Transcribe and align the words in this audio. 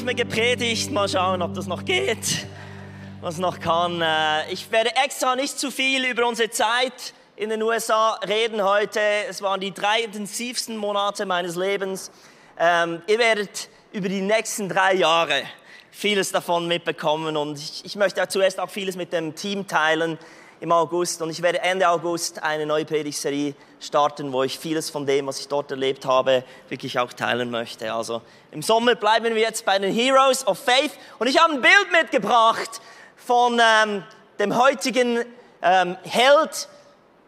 Nicht 0.00 0.16
mehr 0.16 0.24
gepredigt. 0.24 0.90
Mal 0.92 1.10
schauen, 1.10 1.42
ob 1.42 1.52
das 1.52 1.66
noch 1.66 1.84
geht, 1.84 2.46
was 3.20 3.36
noch 3.36 3.60
kann. 3.60 4.00
Äh, 4.00 4.50
ich 4.50 4.72
werde 4.72 4.96
extra 4.96 5.36
nicht 5.36 5.58
zu 5.58 5.70
viel 5.70 6.06
über 6.06 6.26
unsere 6.26 6.48
Zeit 6.48 7.12
in 7.36 7.50
den 7.50 7.62
USA 7.62 8.14
reden 8.26 8.64
heute. 8.64 8.98
Es 9.28 9.42
waren 9.42 9.60
die 9.60 9.74
drei 9.74 10.00
intensivsten 10.00 10.78
Monate 10.78 11.26
meines 11.26 11.54
Lebens. 11.54 12.10
Ähm, 12.58 13.02
ihr 13.08 13.18
werdet 13.18 13.68
über 13.92 14.08
die 14.08 14.22
nächsten 14.22 14.70
drei 14.70 14.94
Jahre 14.94 15.42
vieles 15.90 16.32
davon 16.32 16.66
mitbekommen 16.66 17.36
und 17.36 17.60
ich 17.84 17.94
möchte 17.94 18.26
zuerst 18.26 18.58
auch 18.58 18.70
vieles 18.70 18.96
mit 18.96 19.12
dem 19.12 19.34
Team 19.34 19.66
teilen 19.66 20.16
im 20.60 20.72
August 20.72 21.22
und 21.22 21.30
ich 21.30 21.40
werde 21.40 21.60
Ende 21.60 21.88
August 21.88 22.42
eine 22.42 22.66
neue 22.66 22.84
Predigtserie 22.84 23.54
starten, 23.80 24.32
wo 24.32 24.42
ich 24.42 24.58
vieles 24.58 24.90
von 24.90 25.06
dem, 25.06 25.26
was 25.26 25.40
ich 25.40 25.48
dort 25.48 25.70
erlebt 25.70 26.04
habe, 26.04 26.44
wirklich 26.68 26.98
auch 26.98 27.12
teilen 27.14 27.50
möchte. 27.50 27.92
Also 27.92 28.20
im 28.50 28.60
Sommer 28.60 28.94
bleiben 28.94 29.34
wir 29.34 29.40
jetzt 29.40 29.64
bei 29.64 29.78
den 29.78 29.92
Heroes 29.92 30.46
of 30.46 30.58
Faith 30.58 30.92
und 31.18 31.28
ich 31.28 31.40
habe 31.40 31.54
ein 31.54 31.62
Bild 31.62 31.92
mitgebracht 31.92 32.80
von 33.16 33.58
ähm, 33.58 34.04
dem 34.38 34.56
heutigen 34.56 35.24
ähm, 35.62 35.96
Held. 36.02 36.68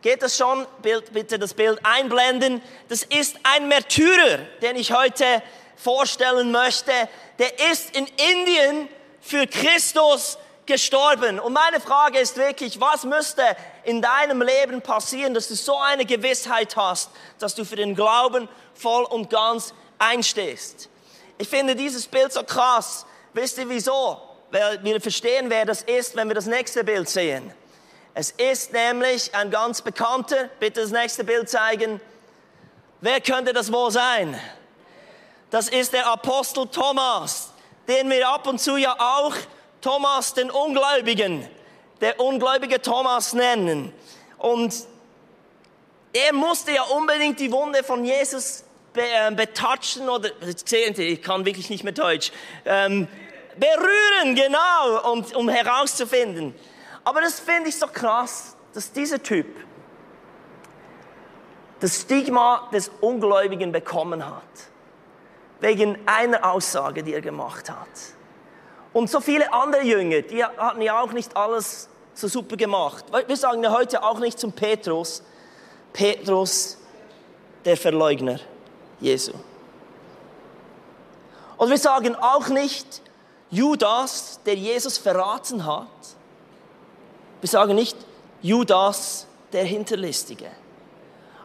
Geht 0.03 0.23
das 0.23 0.37
schon? 0.37 0.67
Bild, 0.83 1.13
bitte 1.15 1.39
das 1.39 1.55
Bild 1.55 1.81
einblenden. 1.85 2.61
Das 2.89 3.03
ist 3.03 3.37
ein 3.45 3.69
Märtyrer, 3.69 4.41
den 4.61 4.77
ich 4.77 4.93
heute 4.93 5.25
vorstellen 5.77 6.53
möchte. 6.53 6.93
Der 7.39 7.71
ist 7.71 7.97
in 7.97 8.07
Indien 8.07 8.89
für 9.21 9.47
Christus 9.47 10.37
gestorben. 10.67 11.41
Und 11.41 11.53
meine 11.53 11.81
Frage 11.81 12.19
ist 12.19 12.37
wirklich, 12.37 12.81
was 12.81 13.05
müsste 13.05 13.43
in 13.85 14.01
deinem 14.01 14.43
Leben 14.43 14.81
passieren, 14.81 15.35
dass 15.35 15.49
du 15.49 15.55
so 15.55 15.77
eine 15.79 16.05
Gewissheit 16.05 16.77
hast, 16.77 17.11
dass 17.39 17.55
du 17.55 17.65
für 17.65 17.77
den 17.77 17.95
Glauben 17.95 18.49
voll 18.75 19.05
und 19.05 19.31
ganz 19.31 19.75
einstehst? 19.99 20.89
Ich 21.39 21.49
finde 21.49 21.75
dieses 21.75 22.07
Bild 22.07 22.33
so 22.33 22.43
krass. 22.45 23.07
Wisst 23.33 23.59
ihr 23.59 23.69
wieso? 23.69 24.21
Weil 24.51 24.83
wir 24.85 25.01
verstehen, 25.01 25.49
wer 25.49 25.65
das 25.65 25.83
ist, 25.83 26.15
wenn 26.15 26.29
wir 26.29 26.35
das 26.35 26.47
nächste 26.47 26.85
Bild 26.85 27.09
sehen. 27.09 27.53
Es 28.15 28.31
ist 28.33 28.73
nämlich 28.73 29.35
ein 29.35 29.51
ganz 29.51 29.81
bekannter, 29.81 30.51
bitte 30.61 30.83
das 30.83 30.91
nächste 30.91 31.25
Bild 31.25 31.49
zeigen. 31.49 32.01
Wer 33.01 33.21
könnte 33.21 33.55
das 33.55 33.73
wohl 33.73 33.91
sein? 33.91 34.39
Das 35.51 35.69
ist 35.69 35.93
der 35.93 36.07
Apostel 36.07 36.67
Thomas, 36.67 37.51
den 37.89 38.11
wir 38.11 38.29
ab 38.29 38.47
und 38.47 38.61
zu 38.61 38.77
ja 38.77 38.95
auch 38.99 39.35
Thomas 39.83 40.33
den 40.33 40.51
Ungläubigen, 40.51 41.47
der 42.01 42.19
ungläubige 42.19 42.81
Thomas 42.81 43.35
nennen. 43.35 43.93
Und 44.39 44.75
er 46.13 46.33
musste 46.33 46.73
ja 46.73 46.83
unbedingt 46.85 47.39
die 47.41 47.53
Wunde 47.53 47.83
von 47.83 48.05
Jesus 48.05 48.65
äh, 48.95 49.31
betatschen 49.33 50.09
oder, 50.09 50.31
jetzt 50.47 50.69
sehen 50.69 50.95
Sie, 50.95 51.09
ich 51.09 51.23
kann 51.23 51.45
wirklich 51.45 51.69
nicht 51.69 51.85
mehr 51.85 51.93
Deutsch, 51.93 52.33
ähm, 52.65 53.09
berühren, 53.57 54.35
genau, 54.35 55.13
um, 55.13 55.25
um 55.35 55.49
herauszufinden. 55.49 56.55
Aber 57.05 57.21
das 57.21 57.41
finde 57.41 57.69
ich 57.69 57.79
so 57.79 57.87
krass, 57.87 58.57
dass 58.73 58.93
dieser 58.93 59.23
Typ 59.23 59.47
das 61.81 62.03
Stigma 62.03 62.69
des 62.73 62.91
Ungläubigen 63.01 63.73
bekommen 63.73 64.25
hat. 64.25 64.43
Wegen 65.61 65.99
einer 66.07 66.45
Aussage, 66.45 67.03
die 67.03 67.13
er 67.13 67.21
gemacht 67.21 67.69
hat. 67.69 67.89
Und 68.93 69.11
so 69.11 69.21
viele 69.21 69.53
andere 69.53 69.83
Jünger, 69.83 70.23
die 70.23 70.45
hatten 70.45 70.83
ja 70.83 71.01
auch 71.01 71.13
nicht 71.13 71.37
alles 71.37 71.89
so 72.15 72.29
super 72.29 72.57
gemacht. 72.57 73.05
Wir 73.27 73.37
sagen 73.37 73.63
ja 73.63 73.73
heute 73.73 74.03
auch 74.03 74.19
nicht 74.19 74.39
zum 74.39 74.53
Petrus, 74.53 75.23
Petrus, 75.93 76.79
der 77.65 77.77
Verleugner 77.77 78.39
Jesu. 79.01 79.33
Und 81.57 81.71
wir 81.71 81.79
sagen 81.79 82.17
auch 82.17 82.49
nicht 82.49 83.03
Judas, 83.51 84.41
der 84.45 84.57
Jesus 84.57 84.99
verraten 84.99 85.65
hat. 85.65 85.87
Wir 87.41 87.49
sagen 87.49 87.75
nicht 87.75 87.97
Judas, 88.41 89.27
der 89.53 89.65
Hinterlistige. 89.65 90.51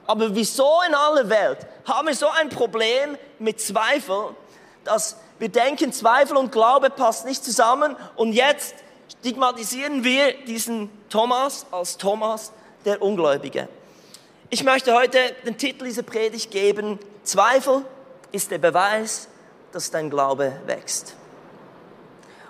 Aber 0.06 0.34
wieso 0.34 0.82
in 0.88 0.96
aller 0.96 1.30
Welt 1.30 1.60
haben 1.86 2.08
wir 2.08 2.16
so 2.16 2.28
ein 2.30 2.50
Problem 2.50 3.18
mit 3.40 3.60
Zweifel, 3.60 4.30
dass 4.84 5.18
wir 5.40 5.50
denken, 5.50 5.92
Zweifel 5.92 6.38
und 6.38 6.52
Glaube 6.52 6.90
passt 6.90 7.26
nicht 7.26 7.44
zusammen 7.44 7.96
und 8.16 8.34
jetzt 8.34 8.76
stigmatisieren 9.20 10.04
wir 10.04 10.34
diesen 10.46 10.90
Thomas 11.10 11.66
als 11.72 11.98
Thomas, 11.98 12.52
der 12.86 13.02
Ungläubige. 13.02 13.68
Ich 14.50 14.64
möchte 14.64 14.94
heute 14.94 15.18
den 15.46 15.58
Titel 15.58 15.86
dieser 15.86 16.04
Predigt 16.04 16.52
geben, 16.52 17.00
Zweifel 17.24 17.84
ist 18.32 18.52
der 18.52 18.58
Beweis, 18.58 19.28
dass 19.72 19.92
dein 19.92 20.10
Glaube 20.10 20.54
wächst. 20.66 21.16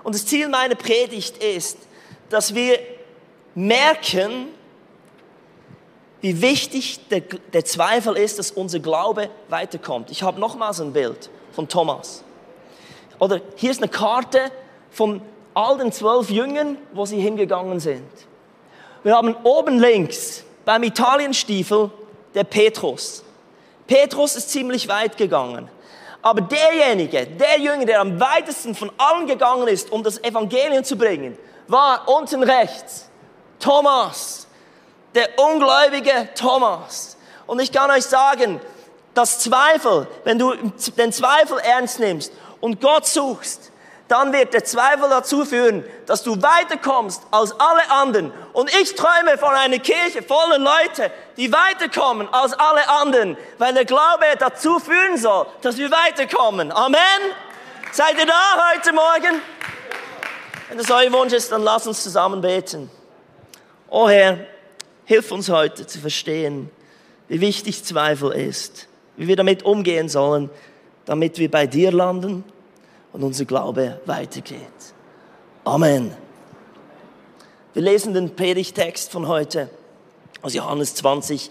Und 0.04 0.16
das 0.16 0.25
Ziel 0.25 0.48
meiner 0.48 0.75
Predigt 0.75 1.44
ist, 1.44 1.78
dass 2.30 2.54
wir 2.54 2.80
merken, 3.56 4.50
wie 6.22 6.42
wichtig 6.42 7.08
der, 7.09 7.22
der 7.22 7.66
Zweifel 7.66 8.16
ist, 8.16 8.40
dass 8.40 8.52
unser 8.52 8.80
Glaube 8.80 9.30
weiterkommt. 9.50 10.12
Ich 10.12 10.24
habe 10.24 10.40
nochmals 10.40 10.80
ein 10.80 10.94
Bild 10.94 11.30
von 11.52 11.68
Thomas. 11.68 12.24
Oder 13.19 13.41
hier 13.55 13.72
ist 13.72 13.81
eine 13.81 13.89
Karte 13.89 14.51
von 14.91 15.22
all 15.53 15.78
den 15.78 15.91
zwölf 15.91 16.29
Jüngern, 16.29 16.78
wo 16.94 17.05
sie 17.05 17.19
hingegangen 17.19 17.79
sind. 17.79 18.07
Wir 19.03 19.16
haben 19.16 19.35
oben 19.44 19.79
links 19.79 20.44
beim 20.66 20.83
Italienstiefel 20.83 21.89
der 22.35 22.44
Petrus. 22.44 23.23
Petrus 23.88 24.35
ist 24.35 24.50
ziemlich 24.50 24.88
weit 24.88 25.17
gegangen. 25.17 25.69
Aber 26.22 26.41
derjenige, 26.41 27.25
der 27.25 27.59
Jünger, 27.59 27.85
der 27.85 28.01
am 28.01 28.19
weitesten 28.19 28.75
von 28.75 28.91
allen 28.97 29.27
gegangen 29.27 29.67
ist, 29.67 29.91
um 29.91 30.03
das 30.03 30.22
Evangelium 30.23 30.83
zu 30.83 30.97
bringen, 30.97 31.38
war 31.67 32.07
unten 32.07 32.44
rechts 32.44 33.09
Thomas, 33.59 34.47
der 35.16 35.29
ungläubige 35.39 36.29
Thomas. 36.35 37.17
Und 37.45 37.61
ich 37.61 37.72
kann 37.72 37.89
euch 37.91 38.03
sagen, 38.03 38.59
das 39.13 39.39
Zweifel, 39.39 40.07
wenn 40.25 40.38
du 40.38 40.53
den 40.97 41.11
Zweifel 41.11 41.57
ernst 41.59 42.00
nimmst 42.00 42.31
und 42.59 42.81
Gott 42.81 43.06
suchst, 43.06 43.72
dann 44.07 44.31
wird 44.31 44.53
der 44.53 44.63
Zweifel 44.63 45.09
dazu 45.09 45.44
führen, 45.44 45.84
dass 46.06 46.23
du 46.23 46.41
weiterkommst 46.41 47.23
als 47.31 47.51
alle 47.59 47.90
anderen. 47.90 48.31
Und 48.53 48.73
ich 48.81 48.95
träume 48.95 49.38
von 49.38 49.50
einer 49.50 49.79
Kirche 49.79 50.22
voller 50.23 50.59
Leute, 50.59 51.12
die 51.35 51.51
weiterkommen 51.51 52.29
als 52.34 52.53
alle 52.53 52.88
anderen, 52.88 53.38
weil 53.57 53.73
der 53.73 53.85
Glaube 53.85 54.25
dazu 54.40 54.79
führen 54.79 55.18
soll, 55.18 55.45
dass 55.62 55.78
wir 55.78 55.91
weiterkommen. 55.91 56.72
Amen. 56.72 57.00
Seid 57.91 58.18
ihr 58.18 58.25
da 58.25 58.74
heute 58.74 58.94
Morgen? 58.94 59.41
Wenn 60.69 60.78
das 60.78 60.89
euer 60.89 61.12
Wunsch 61.12 61.34
ist, 61.34 61.51
dann 61.51 61.63
lass 61.63 61.88
uns 61.88 62.03
zusammen 62.03 62.41
beten. 62.41 62.89
Oh 63.89 64.07
Herr, 64.07 64.39
hilf 65.06 65.31
uns 65.31 65.50
heute 65.50 65.85
zu 65.85 66.00
verstehen, 66.00 66.69
wie 67.28 67.41
wichtig 67.41 67.84
Zweifel 67.84 68.31
ist, 68.31 68.88
wie 69.18 69.28
wir 69.28 69.35
damit 69.35 69.63
umgehen 69.63 70.07
sollen 70.07 70.50
damit 71.07 71.40
wir 71.40 71.50
bei 71.50 71.66
dir 71.66 71.91
landen 71.91 72.44
und 73.13 73.23
unser 73.23 73.45
Glaube 73.45 74.00
weitergeht. 74.06 74.59
Amen. 75.63 76.16
Wir 77.73 77.81
lesen 77.81 78.13
den 78.13 78.35
Predigtext 78.35 79.12
von 79.12 79.28
heute 79.28 79.69
aus 80.41 80.53
Johannes 80.53 80.94
20, 80.95 81.50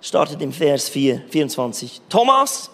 startet 0.00 0.40
im 0.40 0.52
Vers 0.52 0.88
4, 0.88 1.22
24. 1.28 2.02
Thomas, 2.08 2.70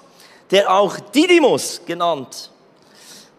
der 0.50 0.70
auch 0.70 1.00
Didymus 1.00 1.80
genannt, 1.86 2.50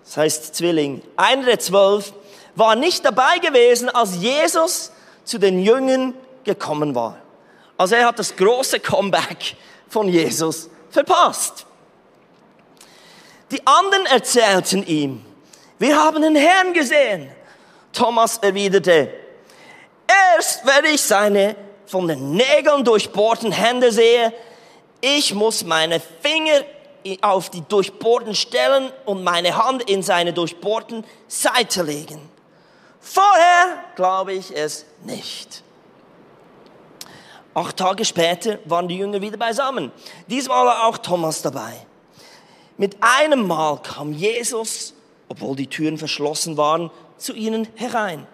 das 0.03 0.17
heißt 0.17 0.55
Zwilling, 0.55 1.01
einer 1.15 1.45
der 1.45 1.59
zwölf, 1.59 2.13
war 2.55 2.75
nicht 2.75 3.05
dabei 3.05 3.37
gewesen, 3.39 3.89
als 3.89 4.17
Jesus 4.17 4.91
zu 5.23 5.37
den 5.37 5.59
Jüngern 5.59 6.15
gekommen 6.43 6.95
war. 6.95 7.17
Also 7.77 7.95
er 7.95 8.07
hat 8.07 8.17
das 8.17 8.35
große 8.35 8.79
Comeback 8.79 9.55
von 9.87 10.07
Jesus 10.07 10.69
verpasst. 10.89 11.65
Die 13.55 13.65
anderen 13.65 14.05
erzählten 14.07 14.85
ihm, 14.85 15.23
wir 15.79 15.95
haben 15.95 16.21
den 16.21 16.35
Herrn 16.35 16.73
gesehen. 16.73 17.31
Thomas 17.93 18.37
erwiderte, 18.39 19.09
erst 20.35 20.65
wenn 20.65 20.93
ich 20.93 21.01
seine 21.01 21.55
von 21.85 22.05
den 22.05 22.33
Nägeln 22.33 22.83
durchbohrten 22.83 23.53
Hände 23.53 23.93
sehe, 23.93 24.33
ich 24.99 25.33
muss 25.33 25.63
meine 25.63 26.01
Finger 26.01 26.65
auf 27.21 27.49
die 27.49 27.61
durchbohrten 27.61 28.35
Stellen 28.35 28.91
und 29.05 29.23
meine 29.23 29.55
Hand 29.55 29.89
in 29.89 30.03
seine 30.03 30.33
durchbohrten 30.33 31.05
Seite 31.29 31.83
legen. 31.83 32.29
Vorher 32.99 33.85
glaube 33.95 34.33
ich 34.33 34.53
es 34.53 34.85
nicht. 35.05 35.63
Acht 37.53 37.77
Tage 37.77 38.03
später 38.03 38.59
waren 38.65 38.89
die 38.89 38.97
Jünger 38.97 39.21
wieder 39.21 39.37
beisammen. 39.37 39.93
Diesmal 40.27 40.65
war 40.65 40.87
auch 40.87 40.97
Thomas 40.97 41.41
dabei. 41.41 41.85
Mit 42.77 42.97
einem 42.99 43.47
Mal 43.47 43.81
kam 43.81 44.13
Jesus, 44.13 44.93
obwohl 45.29 45.55
die 45.55 45.67
Türen 45.67 45.97
verschlossen 45.97 46.57
waren, 46.57 46.91
zu 47.17 47.33
ihnen 47.33 47.67
herein. 47.75 48.27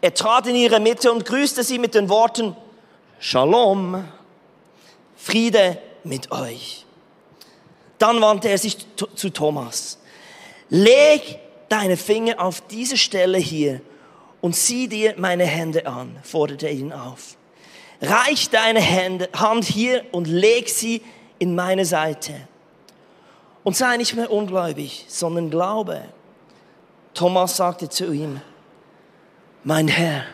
Er 0.00 0.14
trat 0.14 0.46
in 0.46 0.56
ihre 0.56 0.80
Mitte 0.80 1.12
und 1.12 1.26
grüßte 1.26 1.62
sie 1.62 1.78
mit 1.78 1.94
den 1.94 2.08
Worten, 2.08 2.56
Shalom, 3.18 4.02
Friede 5.14 5.76
mit 6.04 6.32
euch. 6.32 6.86
Dann 7.98 8.22
wandte 8.22 8.48
er 8.48 8.56
sich 8.56 8.78
zu 8.96 9.28
Thomas. 9.28 9.98
leg 10.70 11.38
deine 11.68 11.98
Finger 11.98 12.40
auf 12.40 12.62
diese 12.62 12.96
Stelle 12.96 13.36
hier 13.36 13.82
und 14.40 14.56
sieh 14.56 14.88
dir 14.88 15.14
meine 15.18 15.44
Hände 15.44 15.86
an, 15.86 16.18
forderte 16.22 16.66
er 16.66 16.72
ihn 16.72 16.92
auf. 16.94 17.36
Reich 18.00 18.48
deine 18.48 18.80
Hand 19.34 19.66
hier 19.66 20.06
und 20.12 20.26
leg 20.26 20.70
sie 20.70 21.02
in 21.38 21.54
meine 21.54 21.84
Seite. 21.84 22.48
Und 23.62 23.76
sei 23.76 23.96
nicht 23.96 24.14
mehr 24.14 24.30
ungläubig, 24.30 25.04
sondern 25.08 25.50
glaube. 25.50 26.04
Thomas 27.14 27.56
sagte 27.56 27.88
zu 27.88 28.12
ihm, 28.12 28.40
mein 29.64 29.88
Herr 29.88 30.24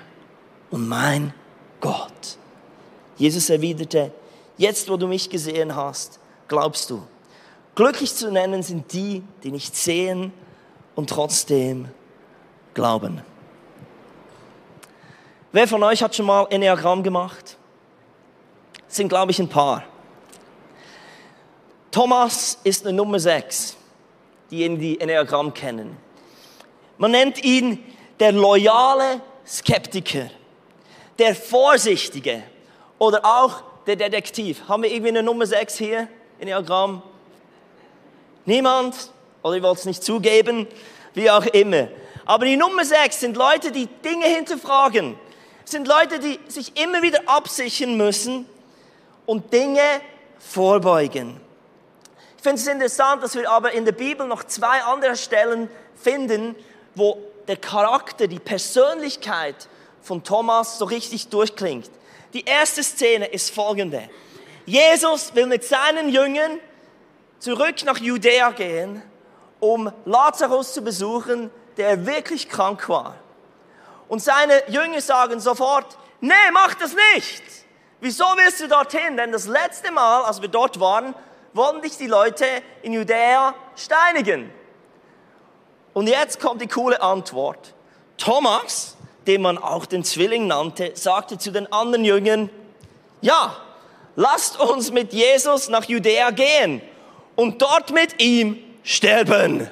und 0.71 0.87
mein 0.87 1.35
Gott. 1.81 2.39
Jesus 3.17 3.51
erwiderte, 3.51 4.13
jetzt 4.57 4.89
wo 4.89 4.97
du 4.97 5.09
mich 5.09 5.31
gesehen 5.31 5.75
hast, 5.75 6.21
glaubst 6.49 6.91
du. 6.91 7.03
Glücklich 7.75 8.15
zu 8.15 8.31
nennen 8.31 8.63
sind 8.63 8.93
die, 8.93 9.23
die 9.43 9.51
nicht 9.51 9.75
sehen 9.75 10.33
und 10.95 11.11
trotzdem 11.11 11.89
glauben. 12.75 13.21
Wer 15.53 15.67
von 15.67 15.83
euch 15.83 16.03
hat 16.03 16.15
schon 16.15 16.27
mal 16.27 16.47
Enneagramm 16.51 17.03
gemacht? 17.03 17.57
Das 18.87 18.97
sind, 18.97 19.09
glaube 19.09 19.33
ich, 19.33 19.39
ein 19.39 19.49
paar. 19.49 19.85
Thomas 21.97 22.59
ist 22.63 22.85
eine 22.87 22.95
Nummer 22.95 23.19
6, 23.19 23.75
diejenigen, 24.51 24.83
die 24.83 25.01
Enneagramm 25.01 25.55
kennen. 25.55 25.97
Man 26.99 27.13
nennt 27.13 27.43
ihn 27.43 27.83
der 28.21 28.33
loyale 28.33 29.23
Skeptiker, 29.47 30.29
der 31.19 31.35
Vorsichtige 31.35 32.43
oder 32.99 33.25
auch 33.25 33.63
der 33.87 33.97
Detektiv. 33.97 34.69
Haben 34.69 34.83
wir 34.83 34.91
irgendwie 34.91 35.09
eine 35.09 35.23
Nummer 35.23 35.47
6 35.47 35.79
hier, 35.79 36.09
Enneagramm? 36.39 37.03
Niemand? 38.45 39.11
Oder 39.43 39.57
ihr 39.57 39.63
wollt 39.63 39.79
es 39.79 39.87
nicht 39.87 40.05
zugeben? 40.05 40.67
Wie 41.15 41.31
auch 41.31 41.47
immer. 41.47 41.89
Aber 42.27 42.45
die 42.45 42.59
Nummer 42.59 42.85
6 42.85 43.21
sind 43.21 43.39
Leute, 43.39 43.73
die 43.73 43.87
Dinge 43.87 44.27
hinterfragen. 44.27 45.19
Sind 45.65 45.89
Leute, 45.89 46.19
die 46.19 46.39
sich 46.47 46.79
immer 46.79 47.01
wieder 47.01 47.21
absichern 47.25 47.97
müssen 47.97 48.45
und 49.25 49.51
Dinge 49.51 49.81
vorbeugen. 50.39 51.46
Ich 52.47 52.49
finde 52.49 52.63
es 52.63 52.69
interessant, 52.69 53.25
dass 53.25 53.35
wir 53.35 53.51
aber 53.51 53.73
in 53.73 53.85
der 53.85 53.91
Bibel 53.91 54.25
noch 54.25 54.45
zwei 54.45 54.81
andere 54.85 55.17
Stellen 55.17 55.69
finden, 56.01 56.55
wo 56.95 57.21
der 57.49 57.57
Charakter, 57.57 58.29
die 58.29 58.39
Persönlichkeit 58.39 59.67
von 60.01 60.23
Thomas 60.23 60.79
so 60.79 60.85
richtig 60.85 61.27
durchklingt. 61.27 61.91
Die 62.35 62.45
erste 62.45 62.85
Szene 62.85 63.27
ist 63.27 63.53
folgende. 63.53 64.09
Jesus 64.65 65.35
will 65.35 65.47
mit 65.47 65.65
seinen 65.65 66.09
Jüngern 66.09 66.61
zurück 67.41 67.83
nach 67.85 67.99
Judäa 67.99 68.53
gehen, 68.53 69.03
um 69.59 69.91
Lazarus 70.05 70.73
zu 70.73 70.83
besuchen, 70.83 71.51
der 71.77 72.07
wirklich 72.07 72.49
krank 72.49 72.89
war. 72.89 73.17
Und 74.07 74.23
seine 74.23 74.63
Jünger 74.69 75.01
sagen 75.01 75.41
sofort, 75.41 75.99
nee, 76.21 76.33
mach 76.53 76.75
das 76.75 76.95
nicht. 77.17 77.43
Wieso 77.99 78.25
willst 78.37 78.61
du 78.61 78.69
dorthin? 78.69 79.17
Denn 79.17 79.33
das 79.33 79.49
letzte 79.49 79.91
Mal, 79.91 80.23
als 80.23 80.41
wir 80.41 80.49
dort 80.49 80.79
waren, 80.79 81.13
wollten 81.57 81.83
dich 81.83 81.97
die 81.97 82.07
Leute 82.07 82.45
in 82.83 82.93
Judäa 82.93 83.55
steinigen. 83.75 84.51
Und 85.95 86.09
jetzt 86.09 86.41
kommt 86.41 86.61
die 86.61 86.69
coole 86.69 87.01
Antwort. 87.01 87.75
Thomas, 88.19 88.97
den 89.27 89.43
man 89.43 89.59
auch 89.59 89.87
den 89.87 90.05
Zwilling 90.05 90.47
nannte, 90.47 90.93
sagte 90.95 91.39
zu 91.39 91.51
den 91.51 91.73
anderen 91.73 92.05
Jüngern, 92.05 92.51
ja, 93.23 93.57
lasst 94.15 94.61
uns 94.61 94.93
mit 94.93 95.13
Jesus 95.13 95.69
nach 95.69 95.85
Judäa 95.85 96.31
gehen 96.31 96.83
und 97.35 97.61
dort 97.63 97.91
mit 97.93 98.21
ihm 98.23 98.63
sterben. 98.83 99.71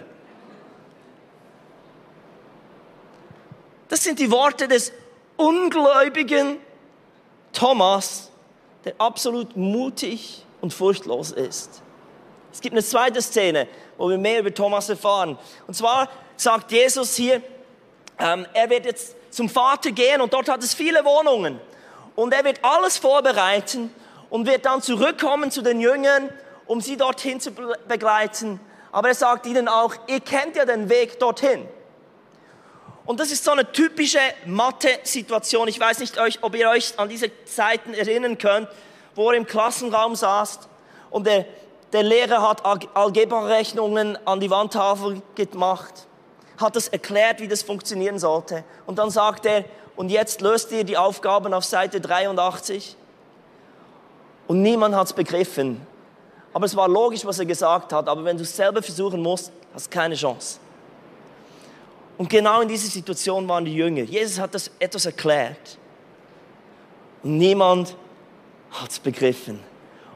Das 3.88 4.02
sind 4.02 4.18
die 4.18 4.30
Worte 4.30 4.66
des 4.66 4.92
ungläubigen 5.36 6.58
Thomas, 7.52 8.30
der 8.84 8.94
absolut 8.98 9.56
mutig 9.56 10.43
und 10.64 10.72
furchtlos 10.72 11.30
ist. 11.30 11.82
Es 12.50 12.60
gibt 12.62 12.72
eine 12.72 12.82
zweite 12.82 13.20
Szene, 13.20 13.68
wo 13.98 14.08
wir 14.08 14.16
mehr 14.16 14.40
über 14.40 14.52
Thomas 14.52 14.88
erfahren. 14.88 15.38
Und 15.66 15.74
zwar 15.74 16.08
sagt 16.36 16.72
Jesus 16.72 17.16
hier, 17.16 17.42
ähm, 18.18 18.46
er 18.54 18.70
wird 18.70 18.86
jetzt 18.86 19.14
zum 19.30 19.50
Vater 19.50 19.90
gehen 19.90 20.22
und 20.22 20.32
dort 20.32 20.48
hat 20.48 20.62
es 20.62 20.72
viele 20.72 21.04
Wohnungen. 21.04 21.60
Und 22.16 22.32
er 22.32 22.44
wird 22.44 22.60
alles 22.64 22.96
vorbereiten 22.96 23.92
und 24.30 24.46
wird 24.46 24.64
dann 24.64 24.80
zurückkommen 24.80 25.50
zu 25.50 25.60
den 25.60 25.80
Jüngern, 25.80 26.30
um 26.66 26.80
sie 26.80 26.96
dorthin 26.96 27.40
zu 27.40 27.50
begleiten. 27.50 28.58
Aber 28.90 29.08
er 29.08 29.14
sagt 29.14 29.44
ihnen 29.44 29.68
auch, 29.68 29.94
ihr 30.06 30.20
kennt 30.20 30.56
ja 30.56 30.64
den 30.64 30.88
Weg 30.88 31.18
dorthin. 31.18 31.68
Und 33.04 33.20
das 33.20 33.30
ist 33.30 33.44
so 33.44 33.50
eine 33.50 33.70
typische 33.70 34.20
Mathe-Situation. 34.46 35.68
Ich 35.68 35.78
weiß 35.78 35.98
nicht, 35.98 36.16
ob 36.40 36.54
ihr 36.54 36.70
euch 36.70 36.98
an 36.98 37.10
diese 37.10 37.30
Zeiten 37.44 37.92
erinnern 37.92 38.38
könnt, 38.38 38.68
wo 39.14 39.30
er 39.30 39.36
im 39.36 39.46
Klassenraum 39.46 40.14
saß 40.14 40.60
und 41.10 41.26
der, 41.26 41.46
der 41.92 42.02
Lehrer 42.02 42.42
hat 42.42 42.64
Algebra-Rechnungen 42.64 44.18
an 44.26 44.40
die 44.40 44.50
Wandtafel 44.50 45.22
gemacht, 45.34 46.06
hat 46.58 46.76
es 46.76 46.88
erklärt, 46.88 47.40
wie 47.40 47.48
das 47.48 47.62
funktionieren 47.62 48.18
sollte. 48.18 48.64
Und 48.86 48.98
dann 48.98 49.10
sagt 49.10 49.46
er, 49.46 49.64
und 49.96 50.10
jetzt 50.10 50.40
löst 50.40 50.72
ihr 50.72 50.84
die 50.84 50.96
Aufgaben 50.96 51.54
auf 51.54 51.64
Seite 51.64 52.00
83. 52.00 52.96
Und 54.46 54.62
niemand 54.62 54.94
hat 54.94 55.06
es 55.06 55.12
begriffen. 55.12 55.86
Aber 56.52 56.66
es 56.66 56.76
war 56.76 56.88
logisch, 56.88 57.24
was 57.24 57.38
er 57.38 57.46
gesagt 57.46 57.92
hat. 57.92 58.08
Aber 58.08 58.24
wenn 58.24 58.36
du 58.36 58.42
es 58.42 58.54
selber 58.54 58.82
versuchen 58.82 59.22
musst, 59.22 59.52
hast 59.72 59.86
du 59.86 59.90
keine 59.90 60.14
Chance. 60.14 60.58
Und 62.16 62.28
genau 62.28 62.60
in 62.60 62.68
dieser 62.68 62.88
Situation 62.88 63.48
waren 63.48 63.64
die 63.64 63.74
Jünger. 63.74 64.02
Jesus 64.02 64.38
hat 64.38 64.54
das 64.54 64.70
etwas 64.78 65.06
erklärt. 65.06 65.78
Und 67.22 67.38
niemand 67.38 67.96
hat 68.80 68.90
es 68.90 68.98
begriffen. 68.98 69.60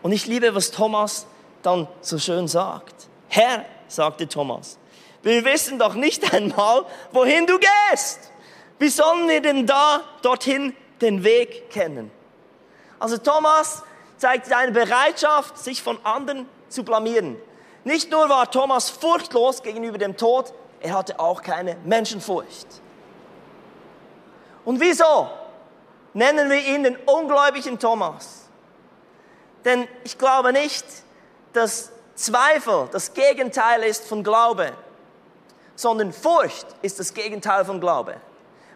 Und 0.02 0.12
ich 0.12 0.26
liebe, 0.26 0.54
was 0.54 0.70
Thomas 0.70 1.26
dann 1.62 1.88
so 2.00 2.18
schön 2.18 2.48
sagt. 2.48 3.08
Herr, 3.28 3.64
sagte 3.88 4.28
Thomas, 4.28 4.78
wir 5.22 5.44
wissen 5.44 5.78
doch 5.78 5.94
nicht 5.94 6.32
einmal, 6.32 6.84
wohin 7.12 7.46
du 7.46 7.58
gehst. 7.58 8.30
Wie 8.78 8.88
sollen 8.88 9.28
wir 9.28 9.40
denn 9.40 9.66
da 9.66 10.02
dorthin 10.22 10.74
den 11.00 11.24
Weg 11.24 11.70
kennen? 11.70 12.10
Also 12.98 13.18
Thomas 13.18 13.82
zeigt 14.16 14.46
seine 14.46 14.72
Bereitschaft, 14.72 15.58
sich 15.58 15.82
von 15.82 15.98
anderen 16.04 16.48
zu 16.68 16.84
blamieren. 16.84 17.36
Nicht 17.84 18.10
nur 18.10 18.28
war 18.28 18.50
Thomas 18.50 18.90
furchtlos 18.90 19.62
gegenüber 19.62 19.98
dem 19.98 20.16
Tod, 20.16 20.52
er 20.80 20.94
hatte 20.94 21.18
auch 21.18 21.42
keine 21.42 21.76
Menschenfurcht. 21.84 22.66
Und 24.64 24.80
wieso 24.80 25.28
nennen 26.12 26.50
wir 26.50 26.58
ihn 26.58 26.82
den 26.82 26.96
ungläubigen 26.96 27.78
Thomas? 27.78 28.47
Denn 29.64 29.88
ich 30.04 30.18
glaube 30.18 30.52
nicht, 30.52 30.84
dass 31.52 31.90
Zweifel 32.14 32.88
das 32.92 33.14
Gegenteil 33.14 33.82
ist 33.82 34.06
von 34.06 34.22
Glaube, 34.22 34.72
sondern 35.76 36.12
Furcht 36.12 36.66
ist 36.82 36.98
das 36.98 37.14
Gegenteil 37.14 37.64
von 37.64 37.80
Glaube. 37.80 38.16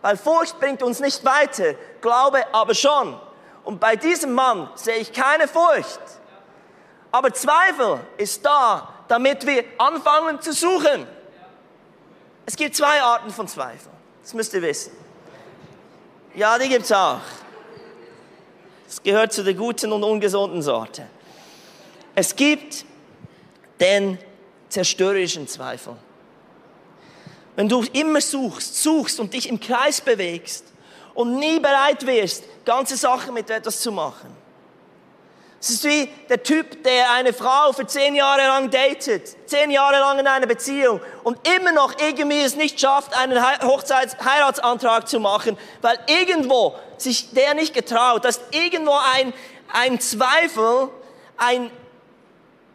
Weil 0.00 0.16
Furcht 0.16 0.58
bringt 0.60 0.82
uns 0.82 1.00
nicht 1.00 1.24
weiter, 1.24 1.74
Glaube 2.00 2.42
aber 2.52 2.74
schon. 2.74 3.18
Und 3.64 3.80
bei 3.80 3.96
diesem 3.96 4.32
Mann 4.32 4.70
sehe 4.74 4.96
ich 4.96 5.12
keine 5.12 5.46
Furcht. 5.46 6.00
Aber 7.12 7.32
Zweifel 7.32 8.00
ist 8.16 8.44
da, 8.44 8.88
damit 9.08 9.46
wir 9.46 9.64
anfangen 9.78 10.40
zu 10.40 10.52
suchen. 10.52 11.06
Es 12.46 12.56
gibt 12.56 12.74
zwei 12.74 13.00
Arten 13.00 13.30
von 13.30 13.46
Zweifel. 13.46 13.90
Das 14.22 14.34
müsst 14.34 14.54
ihr 14.54 14.62
wissen. 14.62 14.92
Ja, 16.34 16.58
die 16.58 16.68
gibt 16.68 16.84
es 16.84 16.92
auch. 16.92 17.20
Es 18.92 19.02
gehört 19.02 19.32
zu 19.32 19.42
der 19.42 19.54
guten 19.54 19.90
und 19.90 20.04
ungesunden 20.04 20.60
Sorte. 20.60 21.06
Es 22.14 22.36
gibt 22.36 22.84
den 23.80 24.18
zerstörerischen 24.68 25.48
Zweifel. 25.48 25.96
Wenn 27.56 27.70
du 27.70 27.82
immer 27.94 28.20
suchst, 28.20 28.82
suchst 28.82 29.18
und 29.18 29.32
dich 29.32 29.48
im 29.48 29.58
Kreis 29.58 30.02
bewegst 30.02 30.66
und 31.14 31.38
nie 31.38 31.58
bereit 31.58 32.06
wirst, 32.06 32.44
ganze 32.66 32.98
Sachen 32.98 33.32
mit 33.32 33.48
etwas 33.48 33.80
zu 33.80 33.92
machen, 33.92 34.28
es 35.62 35.70
ist 35.70 35.84
wie 35.84 36.08
der 36.28 36.42
Typ, 36.42 36.82
der 36.82 37.12
eine 37.12 37.32
Frau 37.32 37.72
für 37.72 37.86
zehn 37.86 38.16
Jahre 38.16 38.40
lang 38.48 38.68
datet, 38.72 39.48
zehn 39.48 39.70
Jahre 39.70 40.00
lang 40.00 40.18
in 40.18 40.26
einer 40.26 40.48
Beziehung 40.48 41.00
und 41.22 41.38
immer 41.56 41.70
noch 41.70 42.00
irgendwie 42.00 42.40
es 42.40 42.56
nicht 42.56 42.80
schafft, 42.80 43.16
einen 43.16 43.40
Hochzeitsheiratsantrag 43.62 45.06
zu 45.06 45.20
machen, 45.20 45.56
weil 45.80 46.00
irgendwo 46.08 46.74
sich 46.98 47.30
der 47.30 47.54
nicht 47.54 47.74
getraut, 47.74 48.24
dass 48.24 48.40
irgendwo 48.50 48.98
ein, 49.14 49.32
ein 49.72 50.00
Zweifel, 50.00 50.88
ein, 51.36 51.70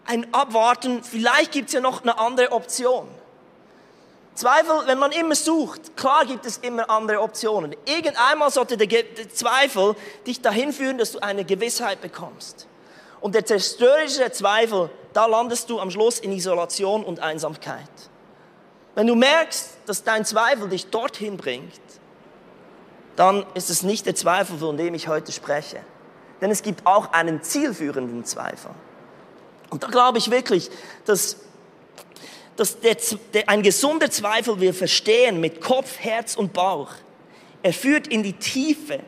ein 0.06 0.34
Abwarten, 0.34 1.04
vielleicht 1.04 1.52
gibt 1.52 1.68
es 1.68 1.74
ja 1.74 1.82
noch 1.82 2.04
eine 2.04 2.18
andere 2.18 2.54
Option. 2.54 3.10
Zweifel, 4.34 4.84
wenn 4.86 4.98
man 4.98 5.12
immer 5.12 5.36
sucht, 5.36 5.98
klar 5.98 6.26
gibt 6.26 6.46
es 6.46 6.60
immer 6.60 6.90
andere 6.90 7.20
Optionen. 7.20 7.76
Irgendeinmal 7.84 8.50
sollte 8.50 8.78
der, 8.78 8.88
der 8.88 9.30
Zweifel 9.30 9.96
dich 10.26 10.40
dahin 10.40 10.72
führen, 10.72 10.98
dass 10.98 11.12
du 11.12 11.20
eine 11.20 11.44
Gewissheit 11.44 12.00
bekommst. 12.00 12.66
Und 13.20 13.36
der 13.36 13.46
zerstörerische 13.46 14.32
Zweifel, 14.32 14.90
da 15.14 15.26
landest 15.26 15.70
du 15.70 15.80
am 15.80 15.90
Schluss 15.92 16.20
in 16.20 16.32
Isolation 16.32 17.04
und 17.04 17.20
Einsamkeit. 17.20 17.90
wenn 18.96 19.08
du 19.08 19.16
merkst, 19.16 19.78
dass 19.86 20.04
dein 20.04 20.26
Zweifel 20.26 20.70
dich 20.70 20.88
dorthin 20.88 21.38
bringt, 21.38 21.82
dann 23.16 23.46
ist 23.54 23.70
es 23.70 23.84
nicht 23.84 24.06
der 24.06 24.16
Zweifel, 24.16 24.58
von 24.58 24.78
dem 24.78 24.94
ich 24.94 25.08
heute 25.08 25.32
spreche. 25.32 25.80
Denn 26.42 26.52
es 26.52 26.62
gibt 26.62 26.86
auch 26.86 27.14
einen 27.14 27.42
zielführenden 27.42 28.26
Zweifel. 28.26 28.72
Und 29.70 29.84
da 29.84 29.88
glaube 29.88 30.20
ich 30.20 30.32
wirklich, 30.32 30.70
dass, 31.06 31.38
dass 32.56 32.80
der, 32.80 32.96
der, 33.34 33.50
ein 33.50 33.64
gesunder 33.64 34.10
Zweifel 34.10 34.60
wir 34.60 34.74
verstehen 34.74 35.42
mit 35.42 35.62
Kopf, 35.62 36.00
Herz 36.00 36.36
und 36.36 36.54
Bauch. 36.54 36.92
Er 37.64 37.74
führt 37.74 38.08
in 38.08 38.24
die 38.24 38.34
Tiefe 38.34 39.00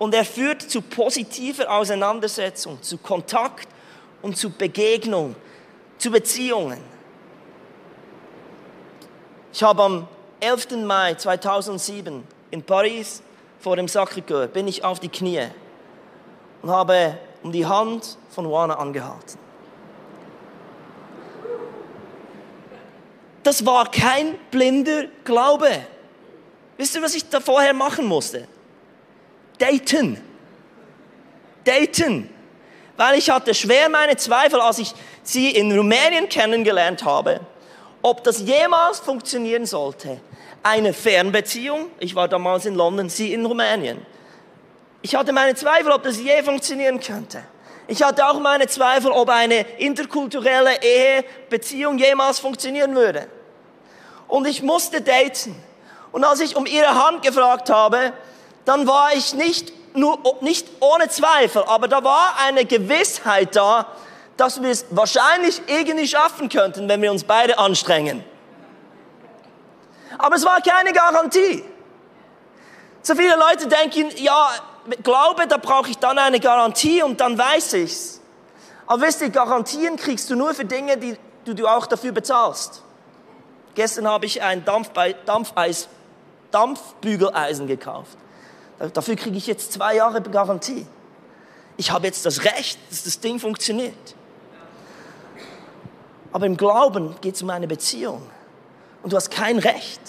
und 0.00 0.14
er 0.14 0.24
führt 0.24 0.62
zu 0.62 0.80
positiver 0.80 1.70
Auseinandersetzung, 1.70 2.82
zu 2.82 2.96
Kontakt 2.96 3.68
und 4.22 4.34
zu 4.34 4.48
Begegnung, 4.48 5.36
zu 5.98 6.10
Beziehungen. 6.10 6.80
Ich 9.52 9.62
habe 9.62 9.82
am 9.82 10.08
11. 10.40 10.86
Mai 10.86 11.14
2007 11.16 12.24
in 12.50 12.62
Paris 12.62 13.22
vor 13.60 13.76
dem 13.76 13.84
Sacré-Cœur 13.84 14.46
bin 14.46 14.66
ich 14.68 14.82
auf 14.82 15.00
die 15.00 15.10
Knie 15.10 15.48
und 16.62 16.70
habe 16.70 17.18
um 17.42 17.52
die 17.52 17.66
Hand 17.66 18.16
von 18.30 18.46
Juana 18.46 18.76
angehalten. 18.76 19.38
Das 23.42 23.66
war 23.66 23.90
kein 23.90 24.38
blinder 24.50 25.04
Glaube. 25.24 25.68
Wisst 26.78 26.94
ihr, 26.94 27.02
was 27.02 27.14
ich 27.14 27.28
da 27.28 27.38
vorher 27.38 27.74
machen 27.74 28.06
musste? 28.06 28.48
Daten. 29.60 30.20
Daten. 31.64 32.30
Weil 32.96 33.18
ich 33.18 33.30
hatte 33.30 33.54
schwer 33.54 33.88
meine 33.88 34.16
Zweifel, 34.16 34.60
als 34.60 34.78
ich 34.78 34.92
sie 35.22 35.50
in 35.50 35.70
Rumänien 35.76 36.28
kennengelernt 36.28 37.04
habe, 37.04 37.40
ob 38.02 38.24
das 38.24 38.40
jemals 38.40 38.98
funktionieren 39.00 39.66
sollte. 39.66 40.20
Eine 40.62 40.92
Fernbeziehung, 40.92 41.90
ich 41.98 42.14
war 42.14 42.28
damals 42.28 42.66
in 42.66 42.74
London, 42.74 43.08
sie 43.08 43.32
in 43.32 43.46
Rumänien. 43.46 44.04
Ich 45.02 45.14
hatte 45.14 45.32
meine 45.32 45.54
Zweifel, 45.54 45.92
ob 45.92 46.02
das 46.02 46.18
je 46.18 46.42
funktionieren 46.42 47.00
könnte. 47.00 47.42
Ich 47.86 48.02
hatte 48.02 48.28
auch 48.28 48.38
meine 48.38 48.66
Zweifel, 48.66 49.10
ob 49.10 49.30
eine 49.30 49.60
interkulturelle 49.78 50.82
Ehebeziehung 50.82 51.98
jemals 51.98 52.38
funktionieren 52.38 52.94
würde. 52.94 53.26
Und 54.28 54.46
ich 54.46 54.62
musste 54.62 55.00
daten. 55.00 55.56
Und 56.12 56.24
als 56.24 56.40
ich 56.40 56.54
um 56.54 56.66
ihre 56.66 56.94
Hand 56.94 57.22
gefragt 57.22 57.70
habe, 57.70 58.12
dann 58.64 58.86
war 58.86 59.12
ich 59.14 59.34
nicht 59.34 59.72
nur, 59.96 60.18
nicht 60.40 60.68
ohne 60.80 61.08
Zweifel, 61.08 61.64
aber 61.64 61.88
da 61.88 62.04
war 62.04 62.36
eine 62.46 62.64
Gewissheit 62.64 63.56
da, 63.56 63.86
dass 64.36 64.62
wir 64.62 64.70
es 64.70 64.86
wahrscheinlich 64.90 65.60
irgendwie 65.66 66.06
schaffen 66.06 66.48
könnten, 66.48 66.88
wenn 66.88 67.02
wir 67.02 67.10
uns 67.10 67.24
beide 67.24 67.58
anstrengen. 67.58 68.24
Aber 70.18 70.36
es 70.36 70.44
war 70.44 70.60
keine 70.60 70.92
Garantie. 70.92 71.64
So 73.02 73.14
viele 73.14 73.36
Leute 73.36 73.66
denken, 73.66 74.10
ja, 74.16 74.50
Glaube, 75.02 75.46
da 75.46 75.56
brauche 75.56 75.90
ich 75.90 75.98
dann 75.98 76.18
eine 76.18 76.40
Garantie 76.40 77.02
und 77.02 77.20
dann 77.20 77.36
weiß 77.38 77.74
ich's. 77.74 78.20
Aber 78.86 79.02
wisst 79.02 79.20
ihr, 79.20 79.30
Garantien 79.30 79.96
kriegst 79.96 80.30
du 80.30 80.34
nur 80.34 80.54
für 80.54 80.64
Dinge, 80.64 80.96
die 80.96 81.16
du 81.44 81.66
auch 81.66 81.86
dafür 81.86 82.12
bezahlst. 82.12 82.82
Gestern 83.74 84.08
habe 84.08 84.26
ich 84.26 84.42
ein 84.42 84.64
Dampfeis, 84.64 85.88
Dampfbügeleisen 86.50 87.66
gekauft. 87.66 88.16
Dafür 88.92 89.14
kriege 89.16 89.36
ich 89.36 89.46
jetzt 89.46 89.72
zwei 89.72 89.96
Jahre 89.96 90.22
Garantie. 90.22 90.86
Ich 91.76 91.90
habe 91.90 92.06
jetzt 92.06 92.24
das 92.24 92.44
Recht, 92.44 92.78
dass 92.90 93.04
das 93.04 93.20
Ding 93.20 93.38
funktioniert. 93.38 94.14
Aber 96.32 96.46
im 96.46 96.56
Glauben 96.56 97.14
geht 97.20 97.34
es 97.34 97.42
um 97.42 97.50
eine 97.50 97.66
Beziehung. 97.66 98.22
Und 99.02 99.12
du 99.12 99.16
hast 99.16 99.30
kein 99.30 99.58
Recht. 99.58 100.00